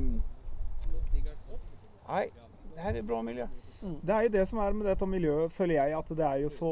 [2.08, 2.30] Nej,
[2.76, 3.48] det här är bra miljö.
[3.82, 6.50] Det er jo det som er med dette miljøet, føler jeg, at det er jo
[6.54, 6.72] så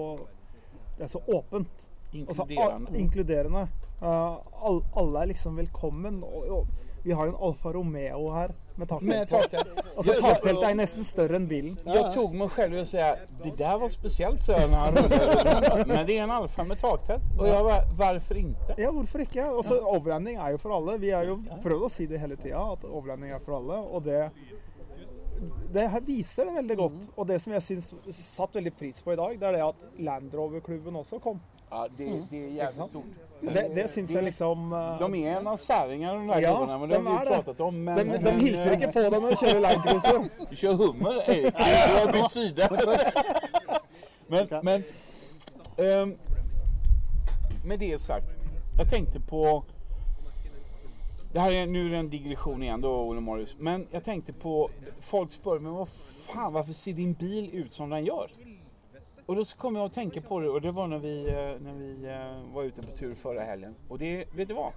[0.97, 1.87] Det er så åpent.
[2.27, 3.67] Altså, al- inkluderende.
[4.01, 6.23] Uh, all, alle er liksom velkommen.
[6.23, 6.67] Og, og
[7.03, 9.69] vi har jo en Alfa Romeo her med takteltet.
[9.97, 11.77] Altså, takteltet er nesten større enn bilen.
[11.85, 12.99] Jeg tog meg selv i å si
[13.43, 15.85] det der var spesielt, så när han rullade.
[15.87, 17.29] Men det er en Alfa med taktelt.
[17.37, 17.85] Og jeg bare
[18.17, 18.75] hvorfor ikke?
[18.77, 19.47] Ja, hvorfor ikke?
[19.61, 20.97] Også, Overlanding er jo for alle.
[21.01, 23.79] Vi har jo prøvd å si det hele tida, at overlanding er for alle.
[23.87, 24.19] Og det,
[25.73, 27.09] det her viser det veldig godt.
[27.15, 29.85] Og det som jeg syns satt veldig pris på i dag, det er det at
[29.99, 31.39] Land Rover-klubben også kom.
[31.71, 33.03] Ja, det, det jævlig jävligt stort.
[33.41, 36.79] Det, det syns jeg liksom uh, De er en av særingene, de Ja, klubbene.
[36.79, 37.73] men det har vi pratet om.
[37.73, 40.21] Men, de, de men, hilser ikke på deg når du kjører Land Cruiser.
[40.49, 41.53] Du kjører hummer, Erik.
[41.53, 42.69] Du har bytt sida.
[44.29, 44.83] men, men
[46.03, 46.15] um,
[47.63, 48.35] med det sagt.
[48.77, 49.63] jeg tenkte på...
[51.33, 53.55] Det här är, nu är det en digression igen då, Olle Morris.
[53.59, 54.69] Men jag tänkte på...
[54.99, 55.87] Folk spör men vad
[56.27, 58.31] fan, varför ser din bil ut som den gör?
[59.25, 61.73] Och då kom jag att tänka på det och det var när vi, eh, när
[61.73, 63.75] vi eh, var ute på tur förra helgen.
[63.87, 64.71] Och det, vet du vad?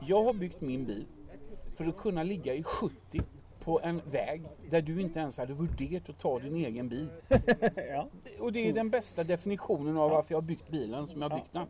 [0.00, 1.06] Jag har byggt min bil
[1.74, 3.22] för att kunna ligga i 70
[3.66, 7.08] på en väg där du inte ens hade värderat att ta din egen bil.
[7.90, 8.08] Ja.
[8.40, 11.66] Och det är den bästa definitionen av varför jag byggt bilen som jag byggt den.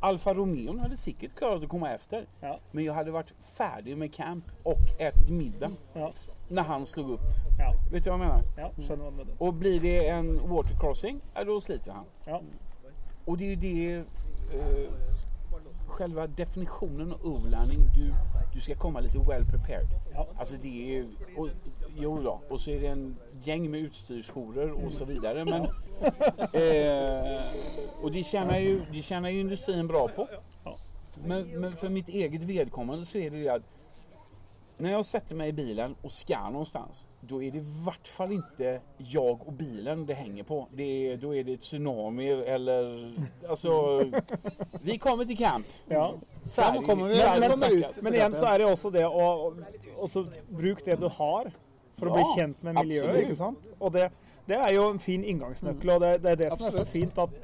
[0.00, 2.26] Alfa Romeo hade säkert klarat att komma efter.
[2.40, 2.60] Ja.
[2.70, 6.12] Men jag hade varit färdig med camp och ätit middag Ja.
[6.48, 7.20] när han slog upp.
[7.58, 7.72] Ja.
[7.92, 8.42] Vet du vad jag menar?
[8.56, 9.34] ja, mener.
[9.38, 12.04] Och blir det en watercrossing, ja, då sliter han.
[12.26, 12.42] Ja.
[13.24, 14.90] Och det är ju det eh,
[15.92, 18.14] själva definitionen av urlärning, Du,
[18.54, 19.86] du ska komma lite well prepared.
[20.14, 20.28] Ja.
[20.38, 21.48] Alltså det är ju, och,
[21.96, 25.44] jo då, och så är det en gäng med utstyrshoror och så vidare.
[25.44, 25.62] Men,
[26.52, 27.40] eh,
[28.02, 30.28] och det tjänar, ju, det tjänar ju industrin bra på.
[31.24, 33.62] Men, men för mitt eget vedkommande så är det att
[34.82, 38.32] när jag sätter mig i bilen och ska någonstans, då är det i vart fall
[38.32, 40.68] inte jag och bilen det hänger på.
[40.72, 43.14] Det är, då är det tsunamier eller...
[43.48, 44.02] Alltså,
[44.82, 45.66] vi kommer till camp.
[45.88, 46.14] Ja.
[46.50, 48.02] Färdig, kommer vi- men, men, ut.
[48.02, 49.54] Men igjen så er det også det å
[50.02, 51.52] også Bruk det du har
[51.98, 53.24] for å bli kjent med miljøet, absolutt.
[53.28, 53.72] ikke sant?
[53.78, 54.08] Og det,
[54.50, 57.18] det er jo en fin inngangsnøkkel, og det, det er det som er så fint
[57.22, 57.36] at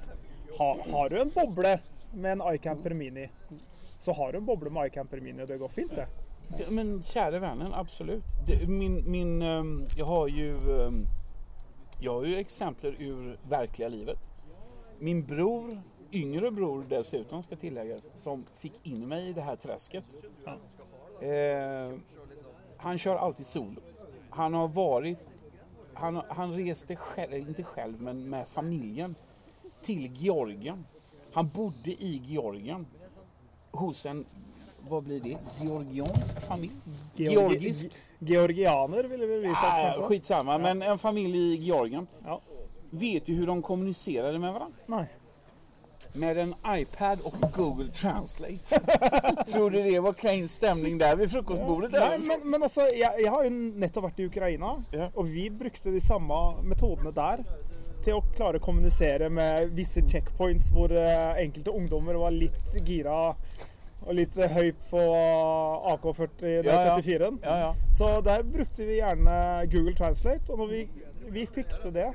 [0.59, 1.77] ha, har du en boble
[2.13, 3.29] med en iCamper Mini,
[4.03, 6.09] så har du en boble med iCamper Mini, og det går fint, det.
[6.49, 8.25] Det- Men kära vännen, absolut.
[8.47, 11.07] Det, min, min, ehm, jag har ju ehm,
[12.01, 14.19] jag har ju exempel ur verkliga livet.
[14.99, 15.83] Min bror,
[16.13, 20.05] yngre bror dessutom ska tilläggas, som fick in mig i det här träsket.
[20.45, 21.27] Ja.
[21.27, 21.95] Eh,
[22.77, 23.81] han kör alltid solo.
[24.31, 25.19] Han har varit,
[25.95, 29.15] han, han reste själv, inte själv men med familjen
[29.83, 30.85] till Georgien.
[31.33, 32.87] Han bodde i Georgien
[33.71, 34.27] hos en,
[34.89, 35.37] vad blir det?
[35.63, 36.73] Georgiansk familj?
[37.17, 37.87] Georgisk?
[38.19, 40.03] Georgianer ville vi visa Ah, kanskje.
[40.09, 42.07] skitsamma, men en familj i Georgien.
[42.25, 42.41] Ja.
[42.91, 44.79] Vet du hur de kommunicerade med varandra?
[44.87, 45.05] Nei.
[46.13, 48.81] Med en iPad och Google Translate.
[49.53, 51.91] Tror du det var klein stämning där vid frukostbordet?
[51.93, 52.19] Nei, eller?
[52.39, 55.11] men, men altså, jeg, jeg har jo nettopp vært i Ukraina, Ja.
[55.15, 57.45] og vi brukte de samme metodene der
[58.05, 63.35] til å klare å kommunisere med visse checkpoints hvor eh, enkelte ungdommer var litt gira
[64.07, 65.03] og litt eh, høy på
[65.93, 66.97] AK-40 Ja, ja.
[66.97, 67.39] 74-en.
[67.43, 67.71] Ja, ja.
[67.99, 69.37] Så der brukte vi gjerne
[69.73, 70.83] Google Translate, og når vi,
[71.35, 72.11] vi fikk til det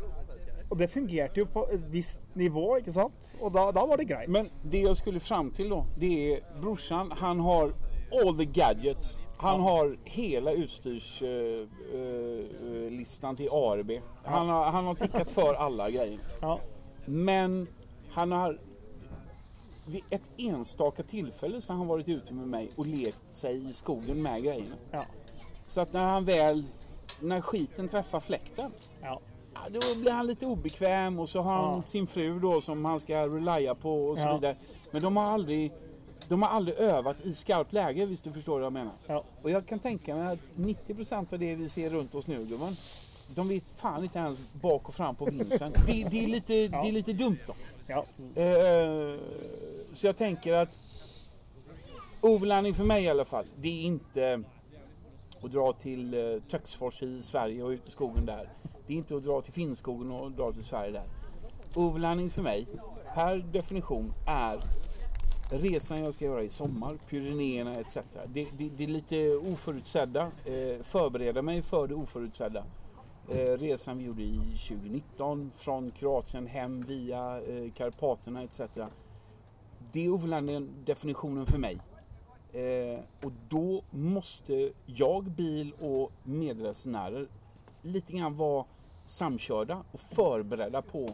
[0.71, 3.33] Og det fungerte jo på et visst nivå, ikke sant?
[3.41, 4.31] Og da, da var det greit.
[4.31, 7.75] Men det jeg skulle fram til, da, det er brorsan, han har
[8.13, 9.29] all the gadgets.
[9.37, 13.91] Han har hele utstyrslistan uh, uh, til ARB.
[14.23, 16.19] Han har, han har tikket for alle greier.
[16.41, 16.59] Ja.
[17.05, 17.67] Men
[18.13, 18.57] han har
[19.85, 23.73] vid ett enstaka tillfälle så har han varit ute med mig och lekt sig i
[23.73, 24.75] skogen med grejerna.
[24.91, 25.05] Ja.
[25.65, 26.63] Så att när han väl,
[27.19, 28.71] när skiten träffar fläkten,
[29.01, 29.21] ja.
[29.69, 31.81] då blir han lite obekväm och så har han Ja.
[31.81, 34.57] sin fru då som han ska relya på och så vidare.
[34.91, 35.71] Men de har aldrig
[36.27, 38.93] de har aldrig övat i skarpt läge, visst du förstår vad jag menar.
[39.07, 39.23] Ja.
[39.41, 42.75] Och jag kan tänka mig att 90% av det vi ser runt oss nu, gumman,
[43.35, 45.73] de vet fan inte ens bak och fram på vinsen.
[45.87, 47.53] det, det, är lite, det är lite dumt då.
[47.87, 48.05] ja.
[48.41, 49.19] Uh,
[49.93, 50.79] så jag tänker att
[52.21, 54.43] overlanding för mig i alla fall, det är inte
[55.41, 58.49] att dra till uh, Töcksfors i Sverige och ut i skogen där.
[58.87, 61.05] Det är inte att dra till Finnskogen och dra till Sverige där.
[61.75, 62.67] Overlanding för mig,
[63.13, 64.59] per definition, är
[65.49, 67.97] resan jag ska göra i sommar, Pyrenéerna etc.
[68.27, 70.21] Det, det, det är lite oförutsedda.
[70.45, 72.63] Eh, förbereda mig för det oförutsedda.
[73.29, 78.61] Eh, resan vi gjorde i 2019 från Kroatien hem via eh, Karpaterna etc.
[79.91, 81.79] Det är overlandning definitionen för mig.
[82.53, 87.27] Eh, och då måste jag, bil och medresenärer
[87.81, 88.65] lite grann vara
[89.05, 91.09] samkörda och förberedda på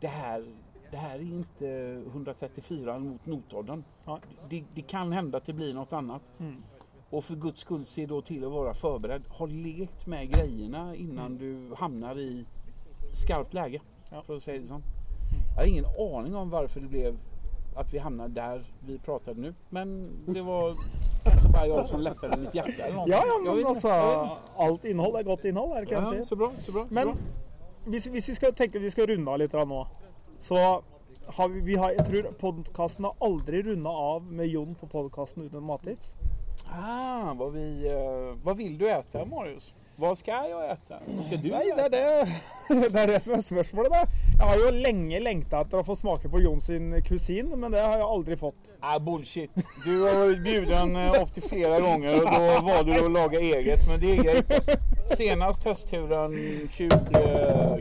[0.00, 0.46] det här.
[0.90, 1.66] Det här är inte
[2.06, 3.84] 134 mot notodden.
[4.04, 4.20] Ja.
[4.48, 6.22] Det, det kan hända att det blir något annat.
[6.38, 6.62] Mm.
[7.10, 9.22] Och för guds skull se då till att vara förberedd.
[9.28, 12.46] Ha lekt med grejerna innan du hamnar i
[13.12, 13.80] skarpt läge.
[14.10, 14.22] Ja.
[14.22, 14.80] För att säga det så.
[15.54, 17.18] Jag har ingen aning om varför det blev
[17.74, 19.54] att vi hamnade där vi pratade nu.
[19.68, 20.74] Men det var
[21.24, 22.96] kanske bara jag som lättade mitt hjärta eller.
[22.96, 24.88] Ja, ja, men alltså allt altså
[25.18, 25.76] är gott innehåll.
[25.76, 26.22] Er det Ja, sier?
[26.22, 26.86] så bra, så bra.
[26.90, 27.08] Men
[27.84, 29.86] hvis, hvis vi skal tenke vi skal runde av litt nå,
[30.38, 30.82] så
[31.26, 35.42] har vi, vi har, Jeg tror podkasten har aldri runda av med Jon på podkasten
[35.42, 36.16] uten mattips.
[36.68, 39.74] Ah, vad, vi, eh, vad vill du äta Marius?
[39.96, 40.98] Vad ska jag äta?
[41.16, 42.28] Vad ska du Nei, det er det,
[42.92, 43.98] det er det som er spørsmålet, da.
[44.38, 47.82] Jeg har jo lenge lengta etter å få smake på Jon sin kusin, men det
[47.84, 48.72] har jeg aldri fått.
[48.80, 49.52] Ah, bullshit.
[49.84, 53.40] Du har varit bjuden eh, upp till flera gånger och då valde du att laga
[53.40, 53.88] eget.
[53.88, 54.52] Men det är greit.
[55.18, 56.32] Senast höstturen
[56.70, 56.88] 20,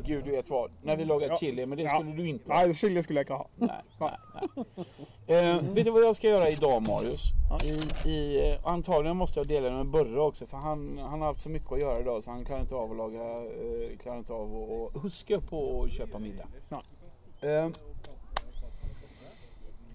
[0.04, 1.66] gud gud vet vad, när vi lagade Ja, chili.
[1.66, 2.66] Men det skulle du inte ha.
[2.66, 3.48] Nei, chili skulle jeg ikke ha.
[3.56, 4.86] Nej, nej, nej.
[5.30, 7.32] Eh, vet du vad jag ska göra idag Marius?
[7.64, 11.28] I, i, eh, antagligen måste jag dela det med Burre också för han, han har
[11.28, 14.18] haft så mycket att göra idag så han klarar inte av att laga, eh, klarar
[14.18, 16.48] inte av att, huska på att köpa middag.
[17.42, 17.70] Eh,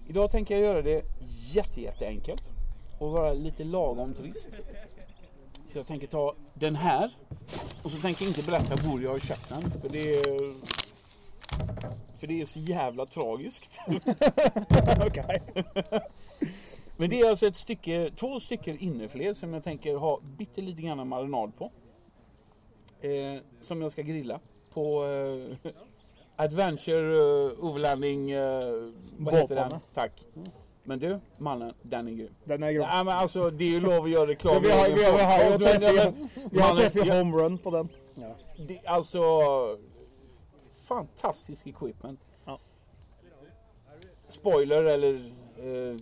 [0.07, 1.05] idag tänker jag göra det
[1.53, 2.43] jätte, jätteenkelt
[2.99, 4.49] och vara lite lagom trist.
[5.67, 7.11] Så jag tänker ta den här
[7.83, 10.53] och så tänker jag inte berätta var jag har köpt den för det är
[12.19, 13.81] för det är så jävla tragiskt.
[15.07, 15.17] Ok.
[16.97, 20.81] Men det är alltså ett stycke, två stycken innerfilé som jag tänker ha bitte lite
[20.81, 21.71] grann marinad på.
[23.01, 24.39] Eh, som jag ska grilla
[24.73, 25.71] på eh,
[26.35, 28.31] Adventure eh, Overlanding...
[28.31, 28.63] Eh,
[29.17, 29.71] vad heter den?
[29.93, 30.11] Tack.
[30.83, 32.33] Men du, mannen, den är grym.
[32.43, 32.81] Den er grym.
[32.81, 34.61] Nej men alltså det är ju lov att göra reklam.
[34.63, 37.15] Vi har, vi har, vi har jo Ja, men- treffet vi har mannen, treffet jag-
[37.17, 37.89] home run på den.
[38.67, 39.19] det, alltså
[40.87, 42.19] fantastisk equipment.
[42.45, 42.57] Ja.
[44.27, 45.15] Spoiler eller
[45.59, 45.97] eh,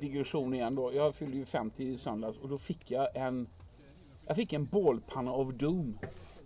[0.00, 0.90] digression igjen då.
[0.94, 3.46] Jeg fylte jo 50 i søndag og da fikk jeg en
[4.26, 5.98] Jeg fikk en bålpanna of Doom.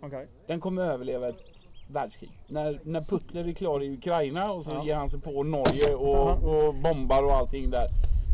[0.03, 0.25] Okay.
[0.47, 2.29] Den kommer overleve et verdenskrig.
[2.51, 4.81] Når, når Putler er klar i Ukraina og så Ja.
[4.83, 7.87] gir han seg på Norge og, og bomber og allting där.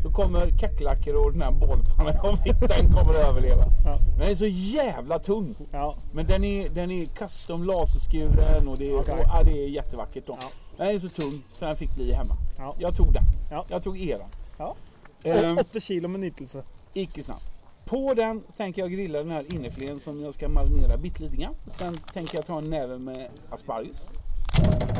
[0.06, 3.64] Då kommer kackerlackor och den här bålpannan och den kommer att överleva.
[3.84, 3.98] Ja.
[4.18, 5.54] Den är så jävla tung.
[5.72, 5.96] Ja.
[6.12, 9.14] Men den är, den är custom laserskuren och det är, okay.
[9.14, 10.26] och, ja, det är jättevackert.
[10.26, 10.38] Då.
[10.40, 10.48] Ja.
[10.76, 12.34] Den är så tung så den fick bli hemma.
[12.58, 12.74] Ja.
[12.78, 13.22] Jag tog den.
[13.50, 13.64] Ja.
[13.68, 14.28] Jag tog eran.
[14.58, 14.74] Ja.
[15.22, 16.62] Ehm, Åtte kilo med nytelse.
[16.94, 17.42] Icke sant.
[17.84, 21.54] På den tänker jag grilla den här innerfilén som jag ska marinera bitte lite grann.
[21.66, 24.08] Sen tänker jag ta en näve med asparges.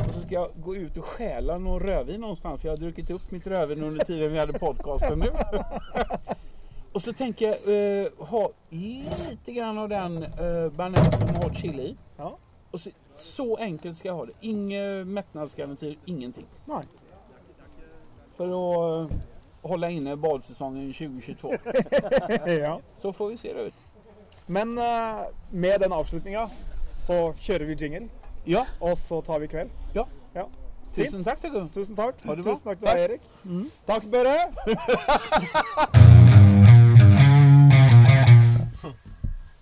[0.07, 3.09] Och så ska jag gå ut och stjäla någon rödvin någonstans för jag har druckit
[3.09, 5.31] upp mitt rödvin under tiden vi hade podcasten nu.
[6.91, 7.55] och så tänker jag
[8.01, 11.95] eh, ha lite grann av den eh, bearnaisen med hot chili.
[12.17, 12.37] Ja.
[12.71, 14.33] Och så, så enkelt ska jag ha det.
[14.41, 16.45] Ingen mättnadsgaranti, ingenting.
[16.65, 16.83] Nej.
[18.37, 19.11] För att
[19.61, 21.53] hålla inne badsäsongen 2022.
[22.45, 22.81] ja.
[22.93, 23.73] Så får vi se det ut.
[24.45, 26.49] Men eh, med den avslutninga
[27.07, 28.07] så kjører vi jingle,
[28.47, 29.69] Ja, og så tar vi kveld.
[29.95, 30.03] Ja.
[30.35, 30.45] ja.
[30.95, 31.67] tusen takk til du.
[31.73, 32.15] Tusen takk.
[32.23, 32.53] Ha det bra.
[32.55, 33.21] Tusen takk til deg, Erik.
[33.87, 34.37] Takk, Børre.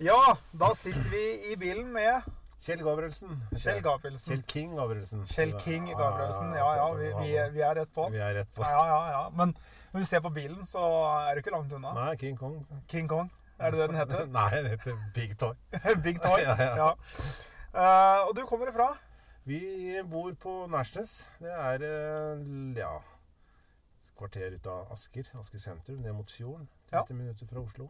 [0.09, 2.21] ja, da sitter vi i bilen med
[2.65, 3.29] Kjell Gabrielsen.
[3.57, 4.31] Kjell Gabrielsen.
[4.33, 5.25] Kjell King Gabrielsen.
[5.29, 6.49] Kjell King Gabrielsen.
[6.57, 8.07] Ja, ja, vi, vi, er- vi er rett på.
[8.13, 8.61] Vi er rett på.
[8.65, 9.23] Ja, ja, ja.
[9.38, 9.53] Men
[9.93, 10.81] når vi ser på bilen, så
[11.29, 11.93] er du ikke langt unna.
[11.97, 12.55] Nei, King Kong.
[12.89, 13.29] King Kong.
[13.59, 14.25] Er det det den heter?
[14.39, 15.53] Nei, den heter Big Toy.
[16.05, 16.39] Big Toy.
[16.41, 16.89] Ja, ja.
[17.76, 18.21] Ja.
[18.21, 18.93] Eh, og du kommer ifra?
[19.45, 19.59] Vi
[20.09, 21.30] bor på Nærsnes.
[21.43, 22.93] Det er uh, ja
[24.05, 25.28] et kvarter ut av Asker.
[25.39, 26.67] Asker sentrum, ned mot fjorden.
[26.91, 27.15] 30 Ja.
[27.17, 27.89] minutter fra Oslo.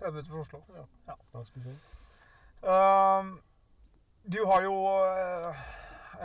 [0.00, 0.60] 30 minutter fra Oslo.
[1.08, 1.14] Ja.
[1.34, 1.80] Langs med fjorden.
[2.62, 3.42] Eh,
[4.32, 4.74] du har jo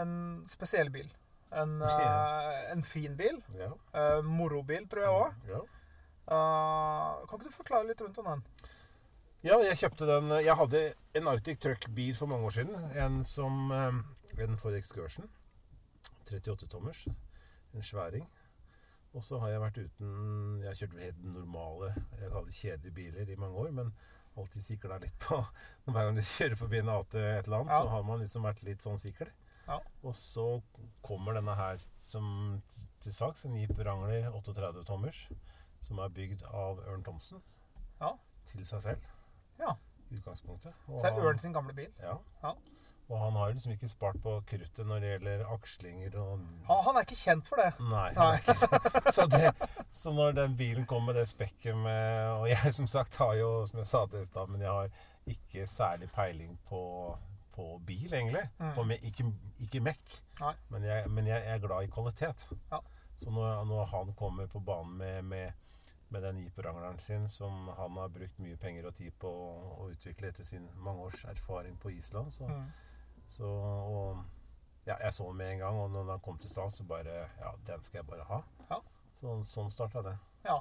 [0.01, 1.09] en spesiell bil.
[1.51, 3.43] En, uh, en fin bil.
[3.55, 3.71] Ja.
[3.93, 5.33] Uh, morobil, tror jeg òg.
[5.47, 5.61] ja.
[7.29, 8.43] kan ikke du forklare litt rundt om den?
[9.45, 10.79] Ja, jeg kjøpte den Jeg hadde
[11.15, 12.75] en Arctic Truck-bil for mange år siden.
[12.99, 13.99] En som eh,
[14.43, 15.29] En Ford Excursion.
[16.29, 17.05] 38-tommers.
[17.73, 18.25] En sværing.
[19.15, 22.93] Og så har jeg vært uten Jeg har kjørt helt normale, jeg kaller det kjedelige
[22.97, 23.93] biler i mange år, men
[24.37, 25.39] alltid sikla litt på
[25.87, 27.79] Hver gang du kjører forbi en AT et eller annet, Ja.
[27.81, 29.31] så har man liksom vært litt sånn sikkel.
[29.67, 29.79] Ja.
[30.05, 30.45] Og så
[31.03, 32.27] kommer denne her som
[33.01, 35.23] til saks, en Jeep Wrangler 38-tommers,
[35.83, 37.41] som er bygd av Ørn Thomsen.
[38.01, 38.13] Ja.
[38.51, 39.09] Til seg selv.
[39.59, 39.75] Ja.
[40.09, 40.73] I utgangspunktet.
[40.87, 41.89] Og Så er Ørn sin gamle bil.
[42.03, 42.17] ja.
[42.43, 42.57] Ja.
[43.07, 46.97] Og han har liksom ikke spart på kruttet når det gjelder akslinger og Han, han
[46.99, 47.69] er ikke kjent for det.
[47.79, 48.09] Nei.
[48.17, 48.55] Nei.
[49.15, 49.53] så, det,
[49.95, 53.51] så når den bilen kom med det spekket med Og jeg som sagt har jo,
[53.69, 54.91] som jeg sa til i stad, men jeg har
[55.27, 56.81] ikke særlig peiling på,
[57.55, 58.43] på bil, egentlig.
[58.59, 58.73] Mm.
[58.75, 59.31] På ikke,
[59.63, 60.19] ikke mekk.
[60.69, 62.49] Men, jeg, men jeg, jeg er glad i kvalitet.
[62.71, 62.83] Ja.
[63.17, 65.51] Så når, når han kommer på banen med, med,
[66.09, 70.27] med den jeeprangleren sin, som han har brukt mye penger og tid på å utvikle
[70.31, 72.71] etter sin mange års erfaring på Island, så, Mm.
[73.29, 74.23] så og,
[74.85, 77.29] ja, Jeg så den med en gang, og når han kom til stad, så bare
[77.39, 78.41] Ja, den skal jeg bare ha.
[78.69, 78.79] Ja.
[79.13, 80.17] Så, sånn starta det.
[80.45, 80.59] Ja.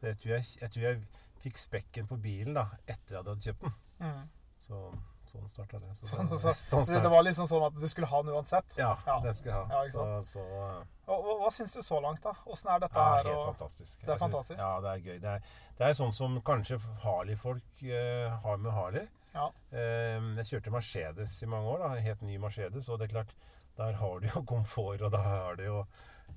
[0.00, 1.06] Så jeg, tror jeg, jeg tror jeg
[1.42, 3.72] fikk spekken på bilen da, etter jeg hadde kjøpt den.
[4.00, 4.28] Mm.
[4.58, 4.92] Så
[5.30, 5.90] sånn starta det.
[5.96, 6.52] Så, Så, det- så,
[6.84, 8.76] sånn det, var liksom sånn at du skulle ha den uansett?
[8.78, 9.20] Ja, Ja.
[9.24, 9.78] den skal jeg ha.
[9.78, 12.32] Ja, så, så uh, Og, hva, hva syns du så langt, da?
[12.46, 13.24] Åssen er dette her?
[13.24, 14.00] helt og- fantastisk.
[14.06, 14.58] Det er fantastisk?
[14.60, 15.18] Ja, det er gøy.
[15.22, 15.48] Det er,
[15.78, 19.06] det er sånn som kanskje Harley-folk uh, har med Harley.
[19.34, 19.46] Ja.
[19.72, 23.36] Uh, jeg kjørte Mercedes i mange år, da, helt ny Mercedes, og det er klart,
[23.78, 25.78] der har du jo komfort, og der har du jo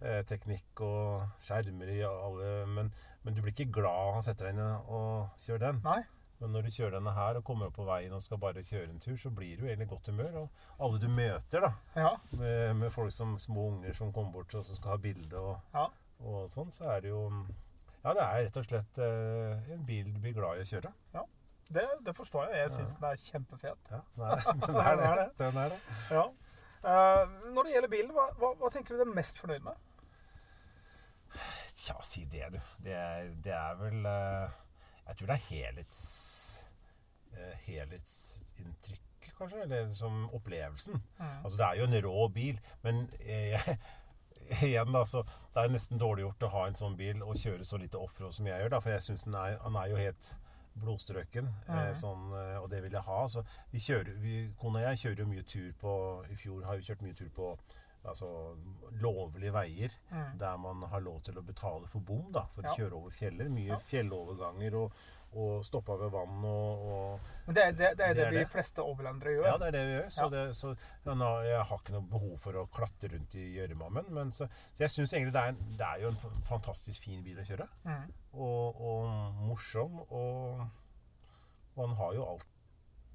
[0.02, 4.56] eh, teknikk og skjermer i alle, men, men du blir ikke glad å sette deg
[4.56, 5.82] inn og kjøre den.
[5.84, 6.02] Nei.
[6.40, 8.90] Men når du kjører denne her og kommer opp på veien og skal bare kjøre
[8.92, 10.34] en tur, så blir du egentlig i godt humør.
[10.42, 10.50] Og
[10.88, 12.10] alle du møter, da, Ja.
[12.32, 15.60] med, med folk som små unger som kommer bort og som skal ha bilde og,
[15.74, 15.86] Ja.
[16.20, 17.24] og sånn, så er det jo
[18.06, 20.92] Ja, det er rett og slett eh, en bil du blir glad i å kjøre.
[21.74, 22.60] Det, det forstår jeg.
[22.60, 23.88] Jeg syns den er kjempefet.
[23.90, 24.76] Ja, den er, den
[25.10, 25.30] er det.
[25.40, 25.80] Den er det.
[26.14, 26.26] Ja.
[26.86, 29.74] Uh, når det gjelder bilen, hva, hva, hva tenker du du er mest fornøyd med?
[31.74, 32.60] Tja, si det, du.
[32.86, 33.00] Det
[33.44, 34.54] det er vel eh,
[35.08, 36.00] Jeg tror det er helhets,
[37.36, 39.62] eh, helhetsinntrykk, kanskje.
[39.64, 41.02] Eller som opplevelsen.
[41.20, 41.44] Mm.
[41.44, 43.68] Altså, det er jo en rå bil, men eh,
[44.66, 47.66] igjen, da, så det er nesten dårlig gjort å ha en sånn bil og kjøre
[47.66, 48.70] så lite offroad som jeg gjør.
[48.76, 50.32] da, For jeg syns han er jo helt
[50.76, 51.96] blodstrøken, eh, Mhm.
[51.96, 53.28] sånn, eh, og det vil jeg ha.
[53.28, 55.94] Så vi kjører, vi, Kona og jeg kjører jo mye tur på
[56.32, 57.58] I fjor har vi kjørt mye tur på
[58.08, 58.56] altså,
[59.02, 60.38] lovlige veier Mm.
[60.40, 62.70] der man har lov til å betale for bom da, for Ja.
[62.70, 63.50] å kjøre over fjeller.
[63.50, 63.78] Mye Ja.
[63.78, 64.92] fjelloverganger og,
[65.36, 68.32] og stoppa ved vann og, og Men det, er- det, det er det, Det er
[68.32, 68.52] det.
[68.52, 69.46] fleste overlandere gjør.
[69.46, 70.10] ja, det er det vi gjør.
[70.10, 70.30] Så, Ja.
[70.30, 70.76] det, så
[71.06, 73.90] nå, jeg har ikke noe behov for å klatre rundt i gjørma.
[73.92, 77.04] Men, men så, så jeg syns egentlig det er, en, det er jo en fantastisk
[77.04, 77.68] fin bil å kjøre.
[77.86, 78.12] Mm.
[78.34, 80.00] Og, og morsom.
[80.10, 80.68] Og,
[81.76, 82.46] og han har jo alt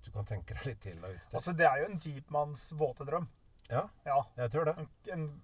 [0.04, 0.96] du kan tenke deg litt til.
[1.04, 3.26] Altså, det er jo en jeepmanns våte drøm.
[3.70, 4.18] Ja, Ja.
[4.36, 4.74] jeg tror det.
[4.78, 5.42] En, en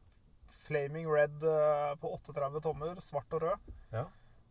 [0.50, 3.72] flaming red eh, på 38 tommer, svart og rød.
[3.92, 4.04] Ja.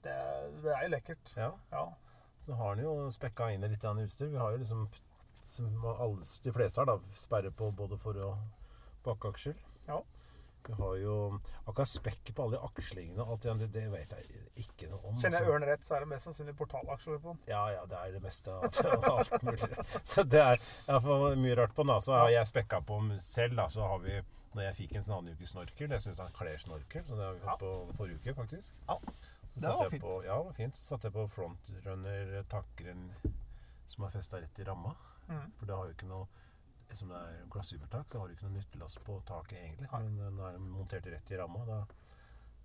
[0.05, 0.15] Det,
[0.63, 1.33] det er jo lekkert.
[1.37, 1.51] Ja.
[1.71, 1.85] Ja.
[2.39, 4.27] Så har den jo spekka inn i litt utstyr.
[4.31, 4.87] Vi har jo liksom,
[5.43, 8.37] som alle, de fleste har, da, sperre på både for- og
[9.03, 9.55] bakaksjel.
[9.87, 10.01] Ja.
[10.67, 11.15] Vi har jo
[11.65, 15.19] akkurat spekket på alle de akslingene og alt det det vet jeg ikke noe om.
[15.19, 15.55] Kjenner jeg altså.
[15.55, 17.43] Ørn rett, så er det mest sannsynlig portalaksjer på den.
[17.51, 18.65] Ja, ja, det er det meste av
[19.11, 19.69] alt mulig.
[20.03, 22.01] Så det er iallfall mye rart på den.
[22.01, 23.55] Så har jeg spekka på den selv.
[23.59, 24.17] da, så har vi
[24.55, 27.41] når jeg fikk en sånn annenukesnorkel Jeg syns han kler snorkel, så det har vi
[27.43, 28.77] fått på forrige uke, faktisk.
[28.87, 28.99] Ja.
[29.49, 30.03] Så Det satte var fint.
[30.05, 30.77] På, ja, det var fint.
[30.79, 33.09] Så satte jeg på frontrunner takren
[33.85, 34.95] som er festa rett i ramma.
[35.27, 35.51] Mm.
[35.59, 36.27] For det har jo ikke noe
[36.93, 39.89] Som det er glassfibertak, så har du ikke noe nyttelast på taket egentlig.
[39.91, 41.65] Men den nå er den montert rett i ramma.
[41.67, 41.79] Da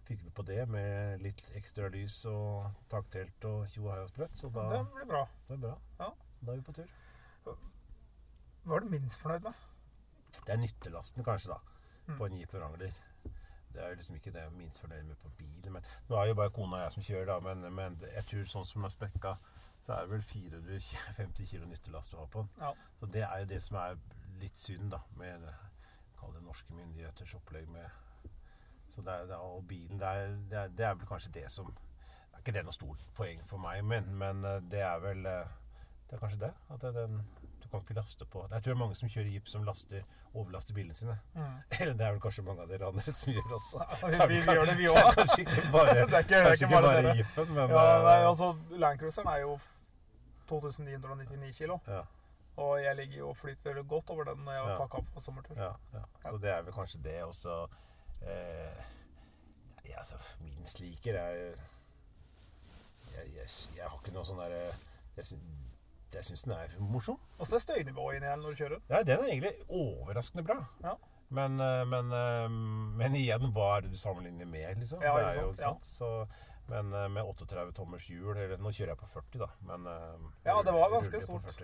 [0.06, 4.12] fikk vi på det med litt ekstra lys og taktelt og tjo og hei og
[4.12, 4.36] sprøtt.
[4.38, 5.24] Så da Det blir bra.
[5.48, 5.74] det er bra.
[5.98, 6.10] Ja.
[6.40, 6.96] Da er vi på tur.
[8.64, 9.52] Hva er du minst fornøyd med?
[10.46, 11.58] Det er nyttelasten, kanskje, da.
[12.06, 12.16] Mm.
[12.18, 12.92] På en Jeep Wrangler.
[13.72, 15.72] Det er jo liksom ikke det jeg er minst fornøyd med på bilen.
[15.72, 17.38] Men nå er jo bare kona og jeg som kjører, da.
[17.40, 19.36] Men, men jeg tror sånn som er spekka,
[19.80, 22.50] så er det vel 450 kilo nyttelast du har på den.
[22.60, 22.72] Ja.
[23.00, 23.96] Så det er jo det som er
[24.40, 25.00] litt synd, da.
[25.16, 25.46] Med
[26.20, 27.88] kall det norske myndigheters opplegg med
[28.90, 31.32] Så det er, det er, og bilen, det er, det, er, det er vel kanskje
[31.32, 34.80] det som Det er ikke det noe stort poeng for meg, men, men eh, det
[34.82, 35.52] er vel eh,
[36.08, 36.50] Det er kanskje det.
[36.68, 37.20] At det er den
[37.70, 40.02] kan ikke laste på Jeg tror det er mange som kjører jeep som laster,
[40.34, 41.18] overlaster bilene sine.
[41.34, 41.56] Mm.
[41.80, 43.78] Eller det er vel kanskje mange av dere andre som gjør også.
[44.06, 45.12] vi- er vi gjør det, vi også.
[45.20, 48.02] kanskje ikke bare, Det er ikke- det er ikke bare bare jeepen, men Ja, eh,
[48.08, 49.58] nei, altså, Landcruiseren er jo
[50.48, 51.78] 2999 kilo.
[51.86, 52.02] ja,
[52.56, 54.68] Og jeg ligger jo og flyter godt over den når jeg Ja.
[54.70, 55.54] har pakka opp på sommertur.
[55.56, 56.02] ja, ja.
[56.26, 57.66] Så det er vel kanskje det også.
[58.22, 58.82] Eh,
[59.88, 61.30] ja, altså, min sliker er
[63.16, 63.46] jeg, jeg,
[63.76, 64.74] jeg har ikke noe sånn derre
[66.14, 67.18] Jeg, syns- den er morsom.
[67.38, 68.80] Åssen er støynivået inni her når du kjører?
[68.90, 70.56] Ja, den er egentlig overraskende bra.
[70.84, 70.94] Ja.
[71.30, 72.46] Men, eh, men, eh,
[72.98, 75.02] men igjen, hva er det du sammenligner med, liksom?
[75.02, 75.86] Ja, det ikke er jo, sant, ikke sant?
[75.86, 79.48] Så, men eh, med 38 tommers hjul eller, Nå kjører jeg på 40, da.
[79.70, 79.86] Men,
[80.46, 81.62] Ja, det var ganske stort.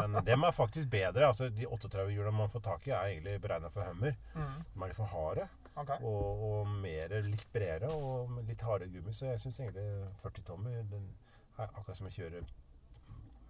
[0.00, 1.26] Men dem er faktisk bedre.
[1.28, 4.16] altså De 38 hjulene man får tak i, er egentlig beregna for hummer.
[4.34, 4.58] Mm.
[4.72, 5.48] De er litt for harde.
[5.76, 5.98] Okay.
[6.08, 9.12] Og, og mer, litt bredere og litt hardere gummi.
[9.12, 9.84] Så jeg syns egentlig
[10.22, 11.10] 40 tommer den
[11.58, 12.40] er akkurat som å kjøre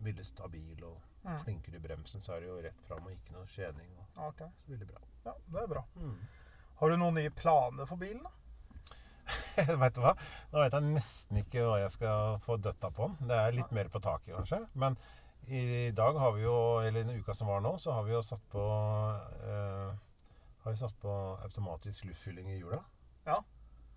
[0.03, 0.84] veldig stabil.
[0.84, 1.38] Og Mm.
[1.42, 3.88] klinker du i bremsen, så er det jo rett fram og ikke noe skjening.
[3.99, 4.38] Og, Ok.
[4.62, 5.01] så veldig bra.
[5.24, 5.84] Ja, det er bra.
[5.97, 6.18] Mm.
[6.76, 8.22] Har du noen nye planer for bilen?
[8.22, 8.30] da?
[9.82, 10.12] vet du hva?
[10.53, 13.28] Nå vet jeg nesten ikke hva jeg skal få døtta på den.
[13.28, 14.68] Det er litt mer på taket, kanskje.
[14.74, 14.97] Men
[15.49, 16.55] i dag har vi jo,
[16.86, 18.62] eller i uka som var nå, så har vi jo satt på
[19.42, 19.97] eh,
[20.62, 21.11] Har vi satt på
[21.42, 22.82] automatisk luftfylling i hjula.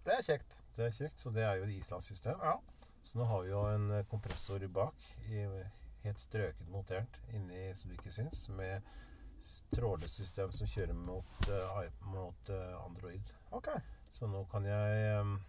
[0.06, 0.62] Det er kjekt.
[0.74, 2.40] Det er kjekt, så det er jo et islandssystem.
[2.42, 2.56] Ja.
[3.04, 4.96] Så nå har vi jo en kompressor bak,
[5.28, 5.44] i,
[6.04, 8.82] helt strøket montert inni så du ikke syns, med
[9.40, 9.64] s-
[10.56, 11.84] som kjører mot, uh,
[12.14, 13.34] mot uh, Android.
[13.52, 13.70] Ok.
[14.10, 15.40] Så nå kan jeg um,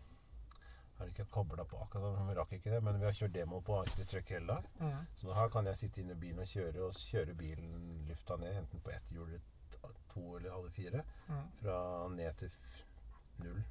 [0.99, 3.79] Har ikke kobla på akkurat, vi rakk ikke det, men vi har kjørt demo på
[4.11, 4.67] Truck hele dag.
[4.81, 5.07] Mm.
[5.17, 8.37] Så nå her kan jeg sitte inne i bilen og kjøre, og kjøre bilen lufta
[8.37, 9.31] ned, enten på ett hjul,
[9.81, 11.01] eller to eller alle fire.
[11.31, 11.47] Mm.
[11.63, 11.79] Fra
[12.13, 12.53] ned til
[13.41, 13.63] null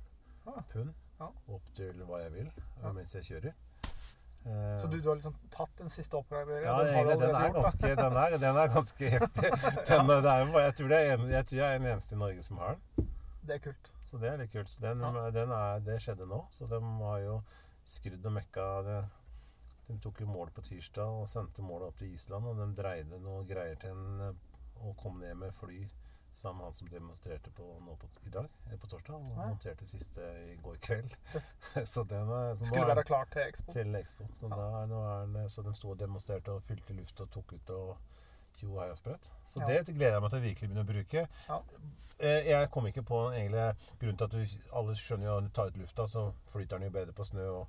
[0.49, 1.27] Ah, pund, ja.
[1.53, 2.49] opp til hva jeg vil
[2.81, 2.91] Ja.
[2.97, 3.53] mens jeg kjører.
[4.45, 6.63] Eh, Så du, du har liksom tatt den siste oppgraderingen?
[6.69, 9.51] ja, Den egentlig, den er ganske, den er, den er ganske heftig.
[9.89, 12.19] Den, er- er, jeg, tror det er en, jeg tror jeg er den eneste i
[12.19, 13.09] Norge som har den.
[13.49, 13.91] Det er kult.
[14.05, 14.69] Så det er litt kult.
[14.69, 15.29] Så den, Ja.
[15.35, 15.53] den
[15.85, 16.43] det skjedde nå.
[16.53, 17.41] Så de har jo
[17.85, 18.99] skrudd og mekka det.
[19.89, 22.45] De tok jo mål på tirsdag og sendte målet opp til Island.
[22.45, 24.35] Og de dreide noe greier til en
[24.79, 25.81] og kom ned med fly
[26.53, 28.47] med han som demonstrerte på, nå på, i dag,
[28.79, 29.15] på torsdag.
[29.15, 29.47] Og Ja.
[29.49, 30.21] monterte siste
[30.51, 31.15] i går kveld.
[31.93, 33.71] så den er, så Skulle være klar til Expo.
[33.71, 34.27] til Expo.
[34.35, 34.55] Så, Ja.
[34.55, 37.53] da, er- nå er den, så den sto og demonstrerte og fylte luft og tok
[37.53, 37.97] ut og
[38.55, 39.31] tjo og sprøtt.
[39.45, 39.67] Så Ja.
[39.83, 41.27] det gleder jeg meg til å virkelig begynne å bruke.
[41.49, 41.59] Ja.
[42.19, 45.49] Eh, Jeg kom ikke på egentlig grunnen til at du Alle skjønner jo at du
[45.49, 47.67] tar ut lufta, så flyter den jo bedre på snø og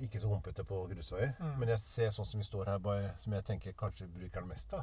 [0.00, 1.34] ikke så humpete på grusveier.
[1.40, 1.58] Mm.
[1.58, 4.70] Men jeg ser sånn som vi står her, som jeg tenker kanskje bruker den mest.
[4.70, 4.82] da.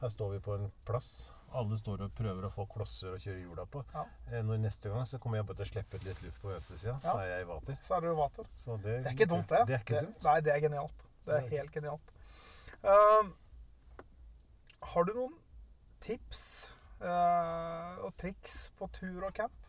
[0.00, 1.32] Her står vi på en plass.
[1.60, 3.84] Alle står og prøver å få klosser å kjøre hjula på.
[3.94, 4.04] Ja.
[4.30, 6.50] Eh, Når Neste gang så kommer jeg bare til å slippe ut litt luft på
[6.50, 7.78] venstresida, så er jeg i vater.
[7.80, 8.50] Så er du i vater.
[8.58, 9.62] Så det, Det er ikke dumt, det.
[9.70, 10.28] Det ikke dumt.
[10.28, 11.06] Nei, det er genialt.
[11.24, 12.14] Det er helt genialt.
[12.84, 13.32] Uh,
[14.92, 15.36] har du noen
[16.04, 16.42] tips
[17.00, 19.60] uh, og triks på tur og camp?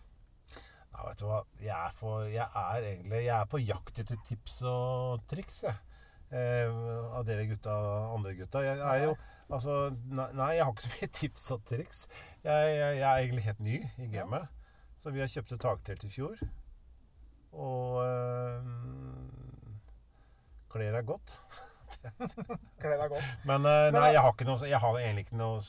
[0.96, 1.42] Ja, vet du hva.
[1.60, 5.76] Jeg er, for, jeg er egentlig Jeg er på jakt etter tips og triks, jeg.
[6.36, 6.72] Eh,
[7.16, 7.74] av dere gutta,
[8.16, 8.64] andre gutta.
[8.66, 9.12] Jeg er jo
[9.54, 12.08] Altså, nei, jeg har ikke så mye tips og triks.
[12.44, 14.48] Jeg, jeg, jeg er egentlig helt ny i gamet.
[14.98, 16.40] Så vi har kjøpt et taktelt i fjor.
[17.54, 18.64] Og øh,
[20.70, 21.42] kler er godt.
[22.82, 23.30] klær er godt.
[23.46, 25.62] Men, øh, nei, eh, jeg har, noe, jeg har egentlig ikke noe,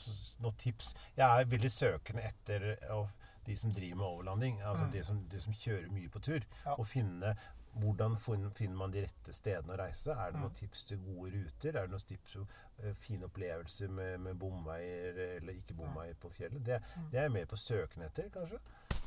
[0.43, 0.93] noe tips.
[1.17, 3.05] Jeg er veldig søkende etter å
[3.47, 4.57] de som driver med overlanding.
[4.67, 4.91] Altså Mm.
[4.91, 6.41] de, som, de som kjører mye på tur.
[6.65, 6.73] Ja.
[6.75, 7.35] Og finne
[7.73, 10.11] hvordan finner man de rette stedene å reise?
[10.11, 10.41] Er det Mm.
[10.41, 11.69] noen tips til gode ruter?
[11.77, 12.45] Er det noen tips til
[12.83, 16.63] eh, fine opplevelser med, med bomveier eller ikke bomveier på fjellet?
[16.65, 17.09] Det, Mm.
[17.11, 18.59] det er jeg mer på søken etter, kanskje.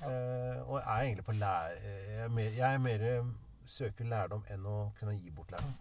[0.02, 1.74] Eh, og er egentlig på lær...
[1.82, 3.24] Jeg er mer, jeg er mer eh,
[3.66, 5.74] søker lærdom enn å kunne gi bort lærdom.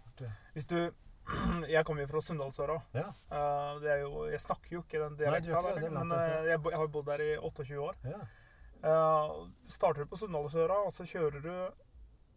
[0.54, 0.90] Hvis du
[1.68, 2.80] Jeg kommer jo fra Sunndalsøra.
[2.94, 3.06] Ja.
[3.30, 5.60] Eh, det jo, jeg snakker jo ikke den dialekta,
[5.90, 7.94] men eh, jeg, jeg har bodd der i 28 år.
[8.04, 8.20] Ja.
[8.80, 11.52] Uh, starter du på Sunndalsøra, og så kjører du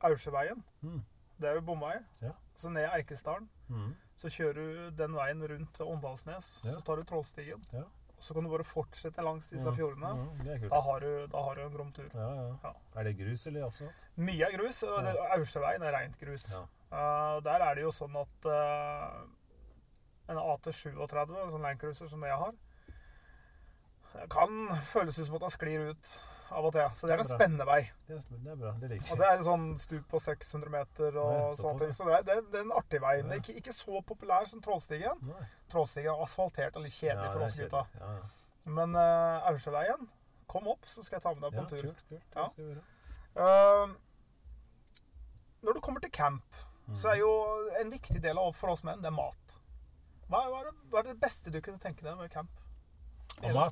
[0.04, 0.64] Aursjøveien.
[0.82, 1.02] Mm.
[1.40, 1.96] Det er jo bomvei.
[2.22, 2.32] Ja.
[2.56, 3.50] Så ned Eikesdalen.
[3.70, 3.96] Mm.
[4.16, 6.62] Så kjører du den veien rundt Åndalsnes.
[6.64, 6.76] Ja.
[6.78, 7.64] Så tar du Trollstigen.
[7.74, 7.82] Ja.
[8.18, 10.12] Og så kan du bare fortsette langs disse Mm, fjordene.
[10.14, 10.70] mm.
[10.70, 12.10] Da har du, da har du en grom tur.
[12.14, 12.56] Ja, ja.
[12.64, 12.72] Ja.
[12.96, 14.06] Er det grus eller asfalt?
[14.16, 15.16] Mye er grus, det-
[15.88, 16.46] er rent grus.
[16.54, 16.62] Ja.
[16.94, 19.26] Eh, der er det jo sånn at uh,
[20.30, 22.54] en AT37, en sånn landcruiser som jeg har,
[24.30, 26.12] kan føles ut som at den sklir ut
[26.52, 26.90] av og til.
[26.96, 27.38] Så det er en Det er bra.
[27.38, 27.82] spennende vei.
[28.08, 28.72] Det er, det er bra.
[28.82, 31.94] Det liker Og det er en sånn stup på 600 meter og Nei, sånne ting.
[31.94, 33.16] Så det er, det, er, en artig vei.
[33.24, 33.38] Men Ja.
[33.42, 35.18] ikke, ikke så populær som Trollstigen.
[35.22, 35.46] Nei.
[35.70, 37.86] Trollstigen er asfaltert og litt kjedelig Ja, for oss gutta.
[38.00, 38.14] Ja.
[38.66, 40.10] Men uh, Aursjøveien,
[40.48, 41.82] kom opp, så skal jeg ta med deg på en tur.
[41.82, 42.28] kult, kult.
[42.36, 42.44] Ja.
[42.44, 42.84] Det skal vi gjøre.
[43.44, 43.96] Eh,
[45.64, 46.44] når du kommer til camp,
[46.84, 46.96] Mm.
[47.00, 47.30] så er jo
[47.80, 49.54] en viktig del av for oss menn, det er mat.
[50.28, 52.50] Hva er, hva er, det, hva er det beste du kunne tenke deg med camp?
[53.42, 53.72] Og mat?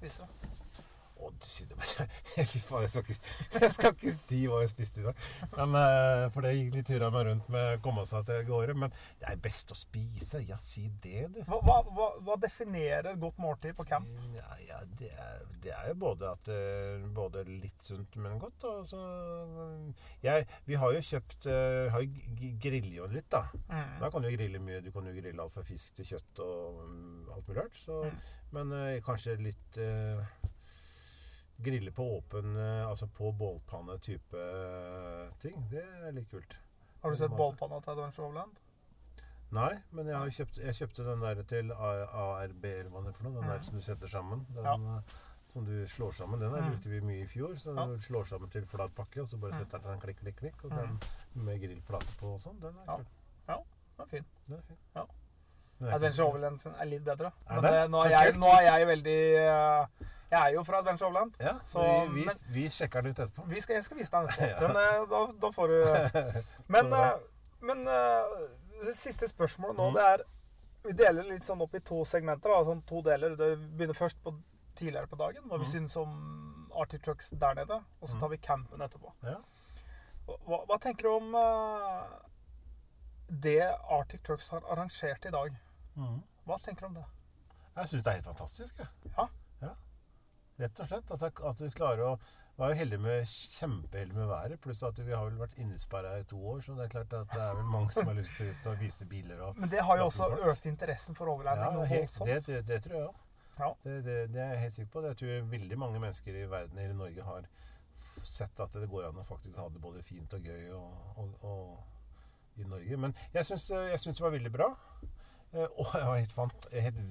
[1.22, 2.08] Å, du sitter bare
[2.52, 5.26] Fy faen, jeg skal ikke, jeg skal ikke si hva jeg spiste i dag.
[5.54, 8.78] Men, eh, for det gikk litt tura meg rundt med å komme seg til gårde.
[8.84, 10.42] Men det er best å spise.
[10.48, 11.42] Ja, si det, du.
[11.48, 14.10] Hva, hva, hva, definerer godt måltid på camp?
[14.34, 18.66] Ja, ja det, er, det er jo både at eh, Både litt sunt, men godt.
[18.72, 19.02] Og så,
[20.26, 23.46] jeg, vi har jo kjøpt eh, har jo griller jo litt, da.
[23.70, 23.98] Mm.
[24.02, 24.82] Da kan du grille mye.
[24.82, 27.82] Du kan jo grille alt fra fisk til kjøtt og mm, alt mulig rart.
[27.92, 28.22] Mm.
[28.56, 30.24] Men eh, kanskje litt eh,
[31.64, 35.68] Grille på åpen, eh, altså på bålpanne-type eh, ting.
[35.70, 36.58] Det er litt kult.
[37.04, 38.60] Har du sett bålpanna til Adventure Overland?
[39.52, 43.24] Nei, men jeg, kjøpt, jeg kjøpte den der til ARB, eller hva det er for
[43.28, 43.34] noe.
[43.42, 43.64] Den der Mhm.
[43.68, 44.46] som du setter sammen.
[44.56, 44.76] Den Ja.
[44.98, 45.02] eh,
[45.46, 46.40] som du slår sammen.
[46.40, 46.70] Den der Mhm.
[46.72, 47.56] brukte vi mye i fjor.
[47.60, 47.86] Så Ja.
[47.86, 49.60] du slår sammen til flat pakke, og så bare Mhm.
[49.60, 50.64] setter den klikk, klikk, klikk.
[50.64, 51.00] Og den
[51.36, 52.60] med grillplate på og sånn.
[52.62, 52.96] Den er Ja.
[52.96, 53.06] kul.
[54.00, 54.26] Ja, fin.
[54.48, 54.78] Den er fin.
[54.96, 55.06] Ja.
[55.90, 57.32] Adventure Overland er litt bedre.
[57.50, 57.72] Men det?
[57.72, 61.34] det, nå, er jeg, nå er jeg veldig eh, Jeg er jo fra Adventure Overland.
[61.40, 63.48] Ja, Så, vi, vi, men- vi sjekker den ut etterpå.
[63.48, 64.84] Vi skal, jeg skal vise deg den etterpå.
[64.86, 65.78] Eh, da, da får du
[66.76, 67.12] Men, eh,
[67.62, 68.38] men eh,
[68.86, 69.94] det siste spørsmålet nå, Mhm.
[69.98, 70.24] det er
[70.84, 72.50] Vi deler litt sånn opp i to segmenter.
[72.66, 73.36] Sånn to deler.
[73.38, 74.32] Det begynner først på
[74.76, 75.72] tidligere på dagen, hva vi mm.
[75.74, 76.16] syns om
[76.74, 77.78] Arctic Trucks der nede.
[78.02, 78.20] Og så Mhm.
[78.24, 79.12] tar vi campen etterpå.
[79.24, 79.36] Ja.
[80.48, 82.08] Hva, hva tenker du om uh,
[83.30, 85.54] det Arctic Trucks har arrangert i dag?
[85.96, 86.22] Mhm.
[86.46, 87.08] Hva tenker du om det?
[87.76, 88.80] Jeg syns det er helt fantastisk.
[88.80, 89.12] Jeg.
[89.18, 89.28] Ja.
[89.62, 89.74] ja.
[90.60, 91.12] Rett og slett.
[91.12, 92.14] At, jeg, at du klarer å
[92.62, 94.60] var jo heldig med, kjempeheldig med været.
[94.62, 97.32] Pluss at vi har vel vært innesperra i to år, så det er klart at
[97.34, 99.42] det er vel mange som har lyst til å vise biler.
[99.48, 100.46] Og, Men det har jo også folk.
[100.52, 101.80] økt interessen for overlanding.
[101.80, 103.24] Ja, helt, det, det, det tror jeg òg.
[103.58, 103.72] Ja.
[103.84, 105.04] Det, det, det er jeg helt sikker på.
[105.06, 107.50] Det tror jeg veldig mange mennesker i verden eller i Norge har
[108.28, 111.46] sett at det går an å faktisk ha det både fint og gøy og, og,
[111.48, 112.98] og i Norge.
[113.08, 114.70] Men jeg jeg syns det var veldig bra.
[115.54, 117.02] Eh, Og jeg var helt, fant, helt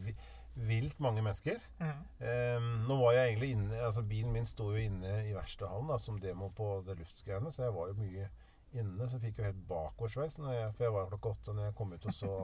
[0.55, 1.61] vilt mange mennesker.
[1.79, 2.05] Mm.
[2.21, 6.19] Um, nå var jeg egentlig inne altså Bilen min sto jo inne i verkstedhallen som
[6.21, 8.27] demo på det luftgreiene, så jeg var jo mye
[8.73, 9.07] inne.
[9.09, 12.07] Så jeg fikk jo helt bakoversveis, for jeg var klokka åtte når jeg kom ut
[12.07, 12.35] og så.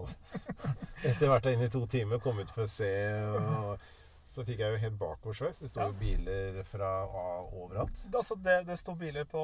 [1.10, 2.90] Etter hvert inne i to timer, kom ut for å se
[3.34, 3.92] og
[4.26, 5.60] så fikk jeg jo helt bakoversveis.
[5.62, 5.86] Det sto Ja.
[5.86, 6.88] jo biler fra
[7.54, 8.00] overalt.
[8.10, 9.42] Altså det, det sto biler på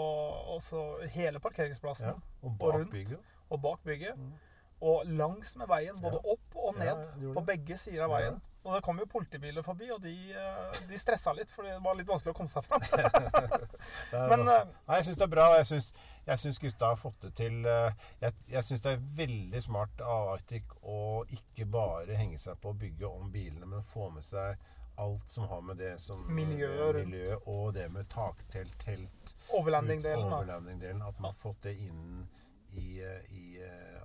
[1.15, 2.91] hele parkeringsplassen Ja, og Og bak rundt.
[2.91, 3.21] bygget.
[3.51, 4.17] og bak bygget.
[4.19, 4.33] Mm.
[4.83, 8.41] Og langs med veien, både opp og ned, ja, på begge sider av veien.
[8.63, 11.95] Og det kom jo politibiler forbi, og de, eh, de stressa litt, for det var
[11.99, 12.83] litt vanskelig å komme seg fram.
[14.31, 15.47] Men eh, Nei, jeg syns det er bra.
[15.53, 17.57] og Jeg syns, gutta har fått det til.
[17.67, 22.59] eh, Jeg, jeg syns det er veldig smart av Arctic å ikke bare henge seg
[22.63, 24.59] på å bygge om bilene, men få med seg
[25.03, 31.03] alt som har med det som Miljøet miljø, og det med taktelt, telt overlanding-delen, overlanding-delen.
[31.03, 32.29] At man har fått det inn
[32.77, 33.01] i,
[33.33, 33.52] i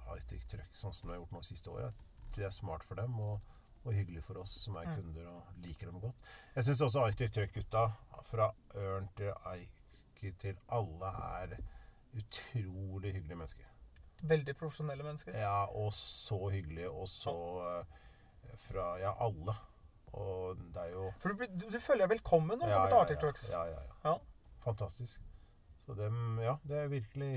[0.08, 1.94] Truck, sånn som de har gjort nå siste året.
[2.36, 3.40] Det er smart for dem og,
[3.86, 4.96] og hyggelig for oss som er Mm.
[4.96, 6.16] kunder og liker dem godt.
[6.56, 7.86] Jeg syns også Arctic Truck-gutta,
[8.24, 11.06] fra Ørn til Eiki til alle,
[11.42, 11.58] er
[12.18, 13.66] utrolig hyggelige mennesker.
[14.24, 15.38] Veldig profesjonelle mennesker.
[15.38, 17.36] Ja, og så hyggelige, og så
[17.80, 19.54] eh, fra Ja, alle.
[20.18, 22.90] Og det er jo For du, du, du føler deg velkommen når du ja, kommer
[22.90, 23.50] til Arctic Trucks.
[23.52, 24.12] ja, ja, ja.
[24.12, 24.18] Ja.
[24.64, 25.22] Fantastisk.
[25.88, 27.30] Så dem, ja, det er virkelig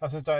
[0.00, 0.36] Jeg syns det,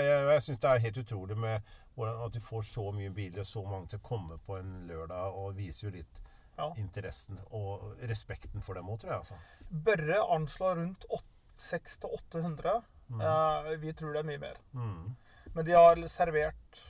[0.61, 1.61] det er helt utrolig med
[1.93, 4.71] hvordan at du får så mye biler og så mange til å komme på en
[4.89, 6.21] lørdag, og viser jo litt
[6.57, 6.71] Ja.
[6.77, 9.19] interessen og respekten for dem òg, tror jeg.
[9.19, 9.37] altså.
[9.69, 11.05] Børre anslår rundt
[11.57, 12.81] 600-800.
[13.21, 14.57] Eh, vi tror det er mye mer.
[14.73, 15.15] Mm.
[15.53, 16.81] Men de har servert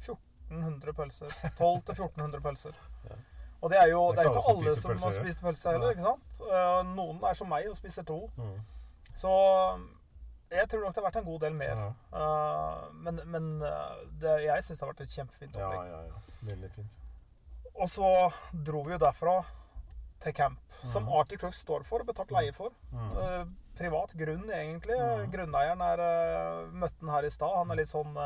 [0.00, 1.26] 1400 pølser.
[1.58, 2.72] 1200-1400 pølser.
[3.60, 6.40] Og det er jo det er ikke alle som har spist pølse heller, ikke sant?
[6.46, 8.20] Eh, noen er som meg og spiser to.
[8.38, 8.58] Mm.
[9.18, 9.32] Så
[10.50, 11.76] jeg tror nok det har vært en god del mer.
[11.76, 11.90] Ja.
[12.12, 15.90] Uh, men men eh, det, jeg syns det har vært et kjempefint Ja, opplegg.
[15.92, 16.50] ja, ja.
[16.50, 16.96] Veldig fint.
[17.78, 18.08] Og så
[18.52, 19.36] dro vi jo derfra
[20.20, 21.12] til camp, som Mhm.
[21.20, 22.70] Arctic Truck står for og betalt leie for.
[22.92, 23.10] Mm.
[23.14, 23.44] Uh,
[23.78, 24.96] privat grunn, egentlig.
[24.98, 25.30] Mm.
[25.30, 27.54] Grunneieren er uh, møtte han her i stad.
[27.54, 28.16] Han er litt sånn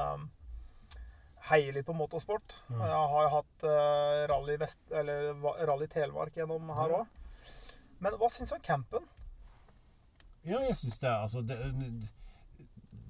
[1.51, 2.55] Heier litt på motorsport.
[2.71, 2.81] Mm.
[2.87, 5.33] Jeg har jo hatt uh, rally, Vest, eller,
[5.67, 7.01] rally Telemark gjennom her Ja.
[7.03, 7.07] òg.
[8.03, 9.05] Men hva syns du om campen?
[10.45, 11.59] Ja, jeg syns det er altså det,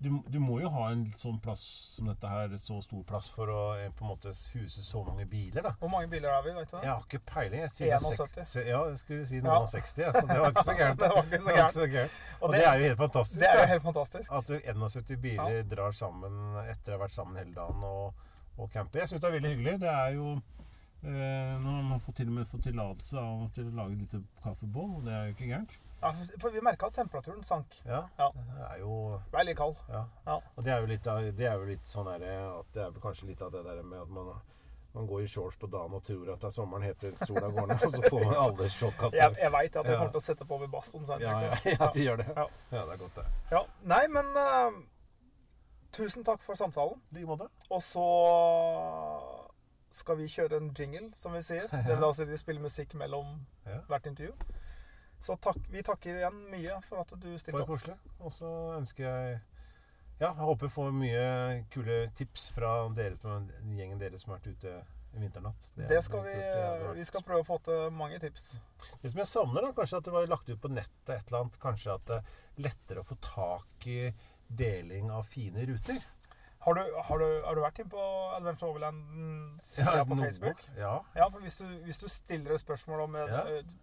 [0.02, 1.60] du, du må jo ha en sånn plass
[1.94, 5.24] som dette her, så stor plass, for å eh, på en måte huse så mange
[5.30, 5.70] biler, da.
[5.78, 6.54] Hvor mange biler er vi?
[6.56, 6.80] vet du det?
[6.82, 7.60] Jeg har ikke peiling.
[7.62, 8.32] Jeg sier er 71.
[8.48, 10.98] seks- Ja, jeg skulle si noen og 60, ja, så det var ikke så gærent.
[11.04, 11.54] Det var ikke så
[11.92, 12.18] gærent.
[12.40, 13.38] Og Og det- det er jo helt fantastisk.
[13.44, 14.32] Det er jo helt fantastisk.
[14.40, 18.26] At du 71 biler drar sammen etter å ha vært sammen hele dagen og,
[18.58, 19.04] og camper.
[19.04, 19.78] Jeg syns det er veldig hyggelig.
[19.86, 20.34] Det er jo
[21.04, 23.22] eh, har man fått til og med fått tillatelse
[23.54, 25.78] til å lage et lite kaffebål, og det er jo ikke gærent.
[26.02, 27.66] Ja, for- for vi merka at temperaturen sank.
[27.86, 28.30] Ja, Ja.
[28.34, 29.76] Det er jo Ble litt kald.
[29.88, 30.04] Ja.
[30.26, 30.38] Ja.
[30.56, 31.02] Og det er jo litt,
[31.36, 33.82] det er jo litt sånn derre at Det er vel kanskje litt av det der
[33.82, 34.32] med at man,
[34.94, 37.66] man går i shorts på dagen og tror at det er sommeren heter sola går
[37.68, 39.98] ned, og så får man alle sjokk at Jeg, jeg veit at jeg Ja.
[39.98, 41.20] kommer til å sette på ved bastoen senere.
[41.22, 42.26] ja, ja, ja, de gjør det.
[42.36, 42.46] Ja.
[42.72, 43.26] Ja, det er godt, det.
[43.52, 43.62] Ja.
[43.84, 44.82] Nei, men uh,
[45.92, 47.00] Tusen takk for samtalen.
[47.12, 47.48] I like måte.
[47.70, 48.00] Og så
[49.94, 51.68] skal vi kjøre en jingle, som vi sier.
[51.86, 53.34] Det vil altså spille musikk mellom
[53.66, 53.80] Ja.
[53.88, 54.32] hvert intervju.
[55.22, 57.94] Så takk, vi takker igjen mye for at du stilte Bare koselig.
[58.20, 59.36] Og så ønsker jeg
[60.20, 61.22] Ja, jeg håper jeg får mye
[61.70, 63.16] kule tips fra dere,
[63.74, 64.74] gjengen dere som har vært ute
[65.12, 65.68] i vinternatt.
[65.76, 68.44] Det det skal vi, det vi skal prøve å få til mange tips.
[69.02, 71.42] Det som jeg savner, da, kanskje at det var lagt ut på nettet et eller
[71.44, 73.98] annet Kanskje at det er lettere å få tak i
[74.48, 76.00] deling av fine ruter.
[76.62, 78.02] Har du, har du, har du vært inn på
[78.36, 80.60] Adventure Overland-sida på noe- Facebook?
[80.78, 80.92] Ja.
[81.16, 83.40] Ja, for hvis du, hvis du stiller et spørsmål om Ja,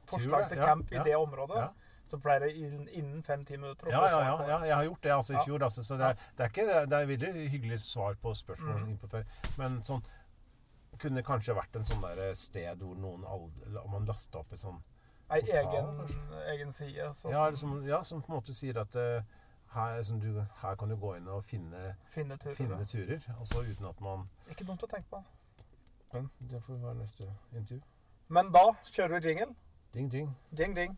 [0.07, 1.97] forslag til camp ja, i det området, ja.
[2.07, 4.49] så pleier det innen, innen fem-ti minutter å Ja, få svar ja, på det.
[4.53, 5.43] ja, jeg har gjort det altså i Ja.
[5.43, 5.63] fjor.
[5.67, 8.79] Altså, så det er, det er ikke det er veldig hyggelig svar på spørsmål.
[8.79, 9.25] Mm.
[9.57, 10.03] Men sånn
[10.99, 14.79] kunne kanskje vært en sånn der sted hvor noen aldri, man lasta opp et sånn
[15.29, 16.07] Ei egen,
[16.55, 17.11] egen side.
[17.13, 19.21] Så ja, som, ja, som på en måte sier at eh,
[19.73, 22.55] her, du, her kan du gå inn og finne, finne turer.
[22.55, 23.19] finne turer.
[23.39, 25.23] Altså uten at man Ikke dumt å tenke på.
[26.13, 27.81] Men det får være neste intervju.
[28.27, 29.53] Men da kjører vi jingle.
[29.93, 30.37] Ding, ding.
[30.57, 30.97] Ding, jing.